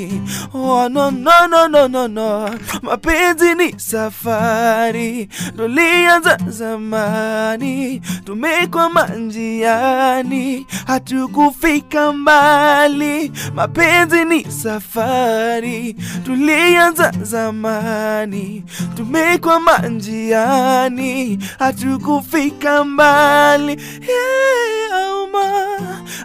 Oh, 0.53 0.87
no, 0.89 1.11
no, 1.11 1.47
no, 1.47 1.67
no, 1.67 1.87
no, 1.87 2.07
no. 2.07 2.49
Mapenzi 2.81 3.53
ni 3.55 3.79
safari, 3.79 5.29
tulianza 5.57 6.37
zamani, 6.47 8.01
tumekwama 8.25 9.07
njiani, 9.07 10.67
hatukufika 10.87 12.11
mbali. 12.13 13.31
Mapenzi 13.55 14.25
ni 14.25 14.51
safari, 14.51 15.93
tulianza 16.25 17.11
zamani, 17.21 18.63
tumekwama 18.95 19.77
njiani, 19.77 21.39
hatukufika 21.59 22.83
mbali. 22.83 23.71
Yeah, 24.01 25.05
auma, 25.05 25.45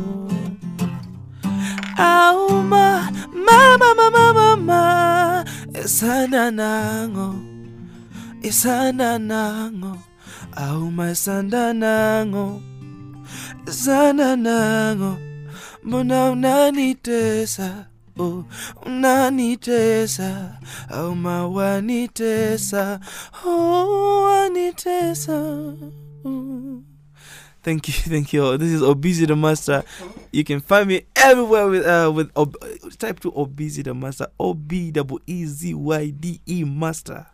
Auma, 1.97 3.11
mama, 3.33 3.95
mama, 3.95 4.25
mama. 4.35 5.45
Esana 5.73 6.51
nango, 6.51 7.35
esana 8.43 9.19
nango. 9.19 9.99
Auma, 10.57 11.11
esanda 11.11 11.73
nango, 11.73 12.61
esana 13.67 14.37
nango. 14.37 15.17
Mbona 15.85 16.31
unanitesa? 16.31 17.87
Oh, 18.17 18.45
unanitesa 18.87 20.59
au 20.91 21.15
mawanitesa 21.15 23.01
oh, 23.45 24.23
wanitesa 24.23 25.33
oh. 26.25 26.83
Thank 27.63 27.89
you, 27.89 27.95
thank 27.95 28.33
you. 28.33 28.59
This 28.59 28.73
is 28.73 28.83
Obizi 28.83 29.27
the 29.27 29.35
Master. 29.35 29.83
You 30.31 30.45
can 30.45 30.61
find 30.61 30.87
me 30.87 31.07
everywhere 31.17 31.67
with 31.67 31.87
uh 31.87 32.13
with 32.15 32.31
Ob- 32.37 32.57
type 32.99 33.21
to 33.21 33.33
Obizi 33.33 33.83
the 33.83 33.95
Master. 33.95 34.29
O 34.39 34.53
B 34.55 34.91
W 34.91 35.19
E 35.27 35.47
Z 35.47 35.73
Y 35.75 36.11
D 36.11 36.41
E 36.47 36.63
Master. 36.65 37.27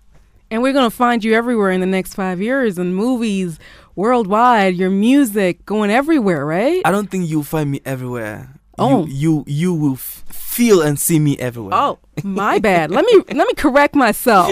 And 0.53 0.62
we're 0.62 0.73
going 0.73 0.88
to 0.90 0.97
find 0.97 1.23
you 1.23 1.35
everywhere 1.35 1.71
in 1.71 1.81
the 1.81 1.87
next 1.87 2.14
five 2.14 2.40
years 2.40 2.77
in 2.79 2.93
movies, 2.95 3.59
worldwide, 3.95 4.75
your 4.75 4.90
music 4.90 5.64
going 5.64 5.90
everywhere, 5.93 6.45
right? 6.45 6.83
I 6.85 6.90
don't 6.90 7.09
think 7.09 7.29
you'll 7.29 7.45
find 7.45 7.71
me 7.71 7.81
everywhere. 7.85 8.60
Oh. 8.81 9.07
you 9.07 9.12
you, 9.12 9.45
you 9.47 9.75
will 9.75 9.95
f- 9.95 10.25
feel 10.29 10.83
and 10.83 10.99
see 10.99 11.19
me 11.19 11.38
everywhere. 11.38 11.75
Oh, 11.75 11.99
my 12.25 12.59
bad. 12.71 12.90
Let 12.90 13.05
me 13.05 13.14
let 13.35 13.47
me 13.47 13.55
correct 13.55 13.95
myself. 13.95 14.51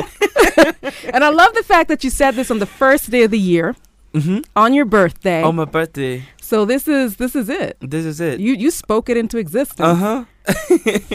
and 1.14 1.24
I 1.24 1.28
love 1.30 1.54
the 1.54 1.62
fact 1.64 1.88
that 1.88 2.04
you 2.04 2.10
said 2.10 2.32
this 2.34 2.50
on 2.50 2.58
the 2.58 2.66
first 2.66 3.10
day 3.10 3.22
of 3.24 3.30
the 3.30 3.38
year, 3.38 3.74
hmm 4.14 4.38
on 4.56 4.74
your 4.74 4.84
birthday. 4.84 5.42
On 5.42 5.54
my 5.56 5.64
birthday, 5.64 6.22
so 6.40 6.64
this 6.64 6.86
is 6.88 7.16
this 7.16 7.34
is 7.34 7.48
it. 7.48 7.76
this 7.80 8.04
is 8.04 8.20
it. 8.20 8.40
You 8.40 8.54
you 8.54 8.70
spoke 8.70 9.08
it 9.08 9.16
into 9.16 9.38
existence. 9.38 9.80
Uh 9.88 9.94
huh. 9.94 10.24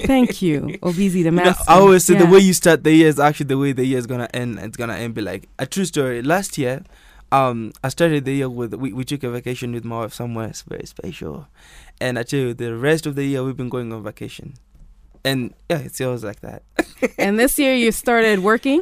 Thank 0.05 0.41
you, 0.41 0.77
Obizi 0.83 1.23
the 1.23 1.31
master. 1.31 1.63
I 1.67 1.79
always 1.79 2.03
say 2.05 2.15
the 2.15 2.27
way 2.27 2.39
you 2.39 2.53
start 2.53 2.83
the 2.83 2.93
year 2.93 3.07
is 3.07 3.19
actually 3.19 3.47
the 3.47 3.57
way 3.57 3.71
the 3.73 3.85
year 3.85 3.97
is 3.97 4.05
gonna 4.05 4.29
end. 4.33 4.59
It's 4.59 4.77
gonna 4.77 4.93
end 4.95 5.15
be 5.15 5.21
like 5.21 5.49
a 5.57 5.65
true 5.65 5.85
story. 5.85 6.21
Last 6.21 6.57
year, 6.57 6.83
um, 7.33 7.71
I 7.83 7.89
started 7.89 8.25
the 8.25 8.33
year 8.33 8.49
with 8.49 8.73
we, 8.75 8.93
we 8.93 9.03
took 9.03 9.23
a 9.23 9.29
vacation 9.29 9.73
with 9.73 9.83
my 9.83 9.97
wife 10.01 10.13
somewhere 10.13 10.49
s- 10.49 10.61
very 10.67 10.85
special, 10.85 11.47
and 11.99 12.17
I 12.19 12.23
tell 12.23 12.39
you 12.39 12.53
the 12.53 12.75
rest 12.75 13.05
of 13.05 13.15
the 13.15 13.25
year 13.25 13.43
we've 13.43 13.57
been 13.57 13.69
going 13.69 13.91
on 13.91 14.03
vacation, 14.03 14.53
and 15.25 15.53
yeah, 15.69 15.79
it's 15.79 15.99
always 16.01 16.23
like 16.23 16.41
that. 16.41 16.63
and 17.17 17.39
this 17.39 17.57
year 17.59 17.73
you 17.73 17.91
started 17.91 18.39
working, 18.39 18.81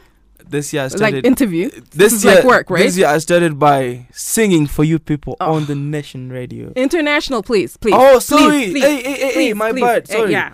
This 0.49 0.73
year 0.73 0.81
I 0.81 0.85
like 0.85 0.97
started. 0.97 1.25
interview. 1.25 1.69
this 1.91 2.13
is 2.13 2.25
year, 2.25 2.35
like 2.35 2.43
work, 2.45 2.69
right? 2.69 2.83
This 2.83 2.97
year 2.97 3.07
I 3.07 3.19
started 3.19 3.57
by 3.59 4.07
singing 4.11 4.67
for 4.67 4.83
you 4.83 4.97
people 4.99 5.37
Oh. 5.39 5.53
on 5.55 5.65
the 5.65 5.75
Nation 5.75 6.29
Radio. 6.31 6.73
International, 6.75 7.41
please, 7.43 7.77
please. 7.77 7.93
Oh, 7.95 8.19
sorry. 8.19 8.71
please, 8.71 8.83
Hey, 8.83 8.95
hey, 8.95 9.01
hey, 9.03 9.17
hey, 9.19 9.33
please, 9.33 9.55
my 9.55 9.71
please. 9.71 9.81
bad. 9.81 10.07
Sorry. 10.07 10.31
yeah. 10.31 10.53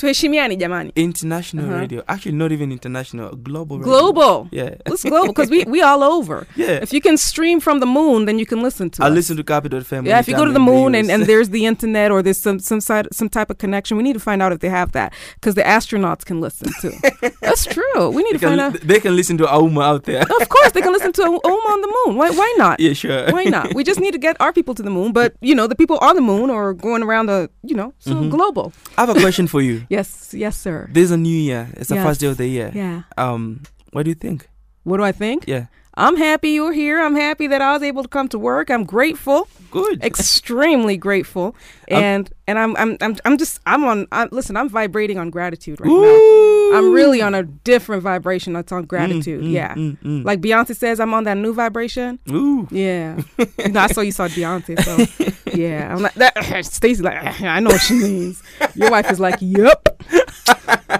Tuheshimiani 0.00 0.56
jamani. 0.56 0.92
International 0.96 1.64
Uh-huh. 1.66 1.80
radio. 1.80 2.02
Actually, 2.08 2.32
not 2.42 2.52
even 2.52 2.72
international. 2.72 3.28
Global. 3.36 3.78
Radio. 3.78 3.92
Global. 3.92 4.48
Yeah. 4.50 4.74
It's 4.86 5.02
global 5.04 5.28
because 5.28 5.50
we 5.50 5.64
we 5.74 5.82
all 5.88 6.02
over. 6.02 6.46
yeah. 6.56 6.82
If 6.86 6.92
you 6.94 7.00
can 7.00 7.16
stream 7.18 7.60
from 7.60 7.80
the 7.80 7.86
moon, 7.86 8.24
then 8.26 8.38
you 8.38 8.46
can 8.46 8.62
listen 8.62 8.88
to 8.90 9.04
I 9.04 9.08
us. 9.08 9.14
listen 9.14 9.36
to 9.36 9.44
Capital 9.44 9.80
FM. 9.80 10.06
Yeah, 10.06 10.18
if 10.22 10.28
you 10.28 10.36
go 10.36 10.44
to 10.44 10.52
the 10.52 10.64
moon 10.72 10.94
and, 10.94 11.10
and 11.10 11.20
there's 11.30 11.50
the 11.50 11.66
internet 11.72 12.10
or 12.10 12.22
there's 12.22 12.40
some 12.46 12.58
some 12.70 12.80
side 12.80 13.06
some 13.12 13.28
type 13.28 13.50
of 13.50 13.58
connection, 13.58 13.96
we 13.98 14.02
need 14.02 14.14
to 14.20 14.24
find 14.30 14.40
out 14.42 14.52
if 14.52 14.60
they 14.64 14.70
have 14.80 14.92
that 14.92 15.12
because 15.34 15.54
the 15.60 15.62
astronauts 15.76 16.24
can 16.24 16.40
listen 16.40 16.68
too. 16.82 16.92
That's 17.46 17.64
true. 17.76 18.04
We 18.16 18.22
need 18.26 18.34
they 18.36 18.38
to 18.38 18.48
find 18.48 18.60
out. 18.60 18.72
they 18.92 19.00
can 19.00 19.14
listen 19.20 19.36
to 19.38 19.44
Auma 19.46 19.82
out 19.92 20.02
there. 20.04 20.22
Of 20.42 20.48
course, 20.48 20.72
they 20.72 20.80
can 20.86 20.92
listen 20.96 21.12
to 21.18 21.22
Auma 21.22 21.70
on 21.74 21.80
the 21.84 21.90
moon. 21.96 22.16
Why 22.20 22.30
why 22.40 22.50
not? 22.62 22.80
yeah, 22.80 22.94
sure. 23.02 23.22
Why 23.36 23.44
not? 23.44 23.74
We 23.74 23.82
just 23.90 24.00
need 24.00 24.12
to 24.18 24.22
get 24.28 24.34
our 24.40 24.52
people 24.58 24.74
to 24.74 24.82
the 24.82 24.90
moon, 24.98 25.12
but 25.12 25.28
you 25.48 25.54
know 25.58 25.66
the 25.66 25.76
people 25.82 25.98
on 26.08 26.14
the 26.20 26.22
moon 26.32 26.48
or 26.50 26.72
going 26.86 27.02
around 27.02 27.26
the 27.32 27.40
you 27.70 27.76
know 27.80 27.92
so 27.98 28.12
Mhm. 28.14 28.30
global. 28.36 28.72
I 28.96 29.00
have 29.04 29.10
a 29.16 29.20
question 29.26 29.46
for 29.46 29.60
you. 29.68 29.76
Yes, 29.90 30.32
yes, 30.32 30.56
sir. 30.56 30.88
This 30.92 31.04
is 31.04 31.10
a 31.10 31.16
new 31.16 31.36
year. 31.36 31.68
It's 31.74 31.88
the 31.88 31.96
first 31.96 32.20
day 32.20 32.28
of 32.28 32.36
the 32.36 32.46
year. 32.46 32.70
Yeah. 32.72 33.02
Um, 33.18 33.64
what 33.90 34.04
do 34.04 34.10
you 34.10 34.14
think? 34.14 34.48
What 34.84 34.98
do 34.98 35.02
I 35.02 35.10
think? 35.10 35.44
Yeah. 35.48 35.66
I'm 35.94 36.16
happy 36.16 36.50
you're 36.50 36.72
here. 36.72 37.00
I'm 37.02 37.16
happy 37.16 37.48
that 37.48 37.60
I 37.60 37.72
was 37.72 37.82
able 37.82 38.04
to 38.04 38.08
come 38.08 38.28
to 38.28 38.38
work. 38.38 38.70
I'm 38.70 38.84
grateful, 38.84 39.48
Good. 39.72 40.02
extremely 40.04 40.96
grateful, 40.96 41.56
and 41.88 42.32
and 42.50 42.58
I'm 42.58 42.76
I'm 42.76 42.96
I'm 43.00 43.16
I'm 43.24 43.38
just 43.38 43.60
I'm 43.64 43.84
on. 43.84 44.06
I'm, 44.10 44.28
listen, 44.32 44.56
I'm 44.56 44.68
vibrating 44.68 45.18
on 45.18 45.30
gratitude 45.30 45.80
right 45.80 45.88
now. 45.88 46.76
I'm 46.76 46.92
really 46.92 47.20
on 47.22 47.34
a 47.34 47.42
different 47.44 48.02
vibration 48.02 48.52
that's 48.52 48.72
on 48.72 48.84
Mm, 48.84 48.88
gratitude. 48.88 49.42
mm, 49.44 49.50
yeah. 49.52 49.74
mm, 49.74 49.96
mm. 49.98 50.24
Like 50.24 50.40
Beyonce 50.40 50.74
says, 50.76 51.00
I'm 51.00 51.12
on 51.14 51.24
that 51.24 51.36
new 51.36 51.52
vibration. 51.52 52.18
Ooh. 52.30 52.66
Yeah. 52.70 53.20
no, 53.68 53.80
I 53.80 53.86
saw 53.88 54.00
you 54.02 54.12
saw 54.12 54.28
Beyonce, 54.28 54.80
so 54.82 55.52
yeah. 55.54 55.92
I'm 55.94 56.02
like 56.02 56.14
that. 56.14 56.64
Stacey 56.64 57.02
like 57.02 57.16
I 57.42 57.60
know 57.60 57.70
what 57.70 57.80
she 57.80 57.94
means. 57.94 58.42
Your 58.74 58.90
wife 58.90 59.10
is 59.10 59.18
like, 59.20 59.36
yep. 59.40 59.86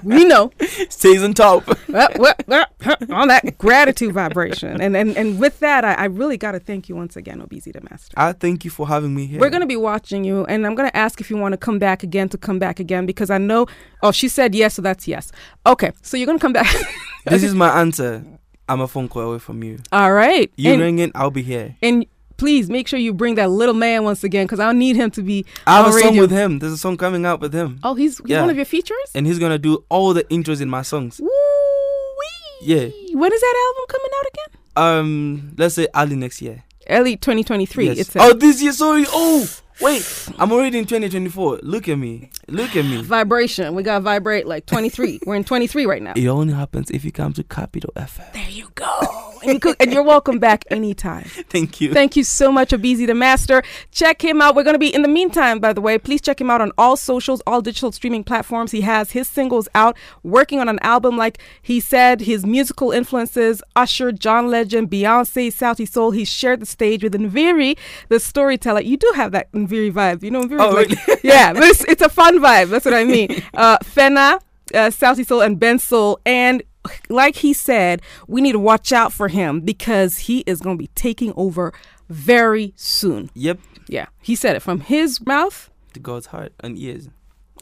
We 0.03 0.25
know 0.25 0.51
Season 0.89 1.31
on 1.31 1.35
top. 1.35 1.69
On 1.69 3.29
that 3.29 3.55
gratitude 3.59 4.13
vibration, 4.15 4.81
and 4.81 4.97
and 4.97 5.17
and 5.17 5.39
with 5.39 5.61
that, 5.61 5.85
I, 5.85 5.95
I 5.95 6.05
really 6.07 6.37
got 6.37 6.53
to 6.53 6.61
thank 6.61 6.89
you 6.89 6.97
once 6.97 7.17
again, 7.17 7.41
Obese 7.43 7.65
the 7.65 7.81
Master. 7.91 8.15
I 8.17 8.33
thank 8.33 8.65
you 8.65 8.71
for 8.71 8.87
having 8.89 9.15
me 9.15 9.27
here. 9.27 9.41
We're 9.41 9.51
gonna 9.51 9.67
be 9.67 9.77
watching 9.77 10.25
you, 10.25 10.45
and 10.47 10.67
I'm 10.67 10.75
gonna 10.75 10.91
ask 10.95 11.21
if 11.21 11.29
you 11.31 11.37
want 11.41 11.53
to 11.53 11.59
come 11.59 11.79
back 11.79 12.03
again 12.03 12.29
to 12.31 12.39
come 12.39 12.59
back 12.59 12.81
again 12.81 13.07
because 13.07 13.31
I 13.31 13.39
know. 13.39 13.67
Oh, 14.03 14.13
she 14.13 14.29
said 14.29 14.55
yes, 14.55 14.75
so 14.75 14.83
that's 14.83 15.07
yes. 15.09 15.33
Okay, 15.67 15.93
so 16.03 16.17
you're 16.17 16.27
gonna 16.27 16.39
come 16.39 16.53
back. 16.53 16.67
This 17.27 17.43
is 17.43 17.55
my 17.55 17.69
answer. 17.81 18.25
I'm 18.69 18.81
a 18.81 18.89
phone 18.89 19.09
call 19.09 19.23
away 19.23 19.39
from 19.41 19.63
you. 19.63 19.79
All 19.93 20.13
right. 20.13 20.51
You 20.57 20.73
and, 20.73 20.81
ring 20.81 20.99
in, 21.01 21.13
I'll 21.15 21.31
be 21.31 21.43
here. 21.43 21.77
and 21.83 22.07
please 22.39 22.71
make 22.71 22.89
sure 22.89 22.99
you 22.99 23.13
bring 23.13 23.35
that 23.35 23.51
little 23.51 23.75
man 23.75 24.05
once 24.05 24.25
again 24.25 24.47
because 24.47 24.59
I'll 24.61 24.73
need 24.73 24.97
him 24.97 25.11
to 25.11 25.23
be. 25.23 25.45
I 25.67 25.77
have 25.83 25.89
a 25.89 25.93
song 25.93 26.17
with 26.17 26.31
him. 26.31 26.59
There's 26.61 26.73
a 26.73 26.79
song 26.79 26.97
coming 26.97 27.27
out 27.27 27.41
with 27.41 27.53
him, 27.53 27.79
Oh, 27.85 27.95
he's, 27.95 28.17
he's 28.19 28.31
Yeah. 28.31 28.41
one 28.41 28.49
of 28.49 28.57
your 28.57 28.65
features. 28.65 28.97
and 29.15 29.27
he's 29.27 29.39
gonna 29.39 29.59
do 29.59 29.85
all 29.91 30.15
the 30.15 30.25
intros 30.25 30.63
in 30.63 30.71
my 30.71 30.81
songs. 30.81 31.21
Woo-wee. 31.21 32.67
Yeah. 32.67 32.89
When 33.19 33.33
is 33.33 33.41
that 33.41 33.55
album 33.67 33.85
coming 33.89 34.11
out 34.19 34.27
again? 34.33 34.61
Um, 34.77 35.55
let's 35.59 35.75
say 35.75 35.89
early 35.95 36.17
next 36.17 36.41
year. 36.41 36.65
Early 36.89 37.17
2023. 37.17 37.87
Yes. 37.87 37.99
It's 37.99 38.17
oh, 38.17 38.33
this 38.33 38.63
year. 38.63 38.73
Sorry. 38.73 39.05
Oh, 39.09 39.47
wait. 39.81 40.29
I'm 40.39 40.53
already 40.53 40.79
in 40.79 40.85
2024. 40.85 41.61
Look 41.63 41.89
at 41.89 41.97
me. 41.97 42.31
Look 42.49 42.77
at 42.77 42.85
me. 42.85 43.03
vibration. 43.03 43.75
We 43.75 43.83
got 43.83 44.03
vibrate 44.03 44.47
like 44.47 44.67
23. 44.67 45.21
We're 45.27 45.37
in 45.37 45.45
23 45.45 45.87
right 45.87 46.03
now. 46.03 46.13
It 46.17 46.27
only 46.27 46.55
happens 46.55 46.91
if 46.91 47.05
you 47.05 47.13
come 47.13 47.33
to 47.35 47.43
Capital 47.45 47.93
FM. 47.97 48.33
There 48.33 48.49
you 48.49 48.71
go. 48.75 49.27
And, 49.43 49.55
you 49.55 49.61
could, 49.61 49.77
and 49.81 49.91
you're 49.91 50.03
welcome 50.03 50.39
back 50.39 50.65
anytime. 50.71 51.25
Thank 51.49 51.81
you. 51.81 51.95
Thank 51.95 52.15
you 52.15 52.25
so 52.25 52.53
much, 52.53 52.71
Abizi 52.71 53.07
the 53.07 53.15
Master. 53.15 53.63
Check 53.91 54.23
him 54.23 54.43
out. 54.43 54.55
We're 54.55 54.65
going 54.65 54.75
to 54.75 54.79
be 54.79 54.95
in 54.95 55.01
the 55.01 55.09
meantime, 55.09 55.61
by 55.61 55.73
the 55.73 55.81
way. 55.81 55.97
Please 55.97 56.21
check 56.21 56.39
him 56.41 56.51
out 56.51 56.61
on 56.61 56.73
all 56.77 56.95
socials, 56.97 57.41
all 57.47 57.63
digital 57.63 57.91
streaming 57.91 58.23
platforms. 58.23 58.71
He 58.71 58.83
has 58.83 59.13
his 59.13 59.29
singles 59.29 59.67
out, 59.75 59.97
working 60.23 60.61
on 60.61 60.69
an 60.69 60.79
album. 60.83 61.17
Like 61.17 61.39
he 61.63 61.81
said, 61.81 62.21
his 62.21 62.45
musical 62.45 62.91
influences 62.91 63.63
Usher, 63.77 64.13
John 64.13 64.49
Legend, 64.49 64.91
Beyonce, 64.91 65.49
Sauti 65.49 65.89
Sol. 65.89 66.11
He 66.11 66.27
shared 66.27 66.61
the 66.61 66.67
stage 66.67 67.03
with 67.03 67.15
Nviiri, 67.15 67.79
the 68.11 68.21
storyteller. 68.21 68.83
You 68.83 68.99
do 68.99 69.11
have 69.17 69.33
that 69.33 69.51
Nviiri 69.53 69.70
vibe. 69.71 70.23
You 70.23 70.31
know, 70.31 70.43
Nviiri. 70.43 70.61
Oh, 70.61 70.71
like, 70.71 70.89
really? 70.89 71.21
yeah, 71.25 71.53
but 71.53 71.63
it's, 71.65 71.85
it's 71.85 72.03
a 72.03 72.09
fun 72.09 72.39
vibe. 72.39 72.69
That's 72.69 72.85
what 72.85 72.95
I 72.95 73.05
mean. 73.05 73.43
Uh, 73.55 73.79
Fena, 73.79 74.35
uh, 74.75 74.91
Sauti 74.91 75.27
Sol, 75.27 75.43
and 75.43 75.59
Ben 75.59 75.79
Soul. 75.79 76.19
And 76.25 76.63
like 77.09 77.37
he 77.37 77.53
said, 77.53 78.01
we 78.27 78.41
need 78.41 78.53
to 78.53 78.59
watch 78.59 78.93
out 78.93 79.13
for 79.13 79.29
him 79.29 79.61
because 79.61 80.19
he 80.19 80.41
is 80.47 80.61
going 80.61 80.77
to 80.77 80.83
be 80.83 80.89
taking 80.95 81.33
over 81.37 81.73
very 82.09 82.73
soon. 82.77 83.31
Yep. 83.35 83.59
Yeah, 83.89 84.07
he 84.23 84.35
said 84.35 84.57
it 84.57 84.61
from 84.61 84.81
his 84.81 85.25
mouth 85.27 85.69
To 85.95 86.01
God's 86.01 86.27
heart 86.27 86.53
and 86.61 86.79
ears. 86.79 87.09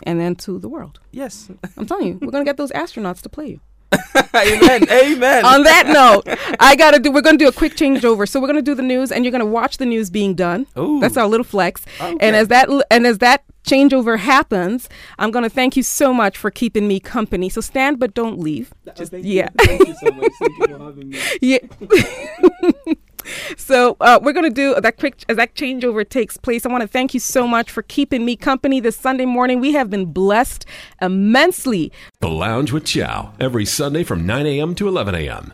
and 0.04 0.20
then 0.20 0.34
to 0.36 0.58
the 0.58 0.68
world. 0.68 1.00
Yes. 1.10 1.50
I'm 1.76 1.86
telling 1.86 2.06
you, 2.06 2.18
we're 2.20 2.30
going 2.30 2.44
to 2.44 2.48
get 2.48 2.56
those 2.58 2.70
astronauts 2.72 3.22
to 3.22 3.28
play 3.28 3.48
you. 3.48 3.60
Amen. 4.34 4.88
Amen. 4.90 5.44
On 5.44 5.62
that 5.62 5.86
note, 5.86 6.36
I 6.60 6.76
got 6.76 6.92
to 6.92 6.98
do, 6.98 7.10
we're 7.10 7.22
going 7.22 7.38
to 7.38 7.44
do 7.44 7.48
a 7.48 7.52
quick 7.52 7.74
changeover. 7.74 8.28
So 8.28 8.40
we're 8.40 8.46
going 8.46 8.56
to 8.56 8.62
do 8.62 8.74
the 8.74 8.82
news 8.82 9.10
and 9.10 9.24
you're 9.24 9.32
going 9.32 9.40
to 9.40 9.46
watch 9.46 9.78
the 9.78 9.86
news 9.86 10.10
being 10.10 10.34
done. 10.34 10.66
Ooh. 10.76 11.00
That's 11.00 11.16
our 11.16 11.26
little 11.26 11.44
flex. 11.44 11.84
Okay. 12.00 12.16
And 12.20 12.36
as 12.36 12.48
that 12.48 12.68
and 12.90 13.06
as 13.06 13.18
that 13.18 13.44
changeover 13.64 14.18
happens, 14.18 14.88
I'm 15.18 15.30
going 15.30 15.44
to 15.44 15.50
thank 15.50 15.76
you 15.76 15.82
so 15.82 16.12
much 16.12 16.36
for 16.36 16.50
keeping 16.50 16.86
me 16.86 17.00
company. 17.00 17.48
So 17.48 17.60
stand 17.60 17.98
but 17.98 18.14
don't 18.14 18.38
leave. 18.38 18.72
Uh, 18.86 18.92
Just 18.92 19.12
yeah. 19.12 19.48
Thank 19.58 19.86
you 19.86 19.94
so 19.94 20.10
much. 20.10 20.32
Thank 20.38 20.58
you 20.58 20.66
for 20.66 20.78
having 20.78 21.08
me. 21.10 21.18
Yeah. 21.40 22.94
so 23.56 23.96
uh, 24.00 24.18
we're 24.22 24.32
gonna 24.32 24.50
do 24.50 24.74
that 24.80 24.96
quick 24.96 25.24
as 25.28 25.36
that 25.36 25.54
changeover 25.54 26.08
takes 26.08 26.36
place. 26.36 26.64
I 26.64 26.68
want 26.68 26.82
to 26.82 26.88
thank 26.88 27.14
you 27.14 27.20
so 27.20 27.46
much 27.46 27.70
for 27.70 27.82
keeping 27.82 28.24
me 28.24 28.36
company 28.36 28.80
this 28.80 28.96
Sunday 28.96 29.26
morning. 29.26 29.60
We 29.60 29.72
have 29.72 29.90
been 29.90 30.06
blessed 30.06 30.64
immensely. 31.00 31.92
The 32.20 32.28
Lounge 32.28 32.72
with 32.72 32.84
Chow 32.84 33.32
every 33.40 33.64
Sunday 33.64 34.04
from 34.04 34.26
9 34.26 34.46
a.m. 34.46 34.74
to 34.76 34.88
11 34.88 35.14
a.m. 35.14 35.52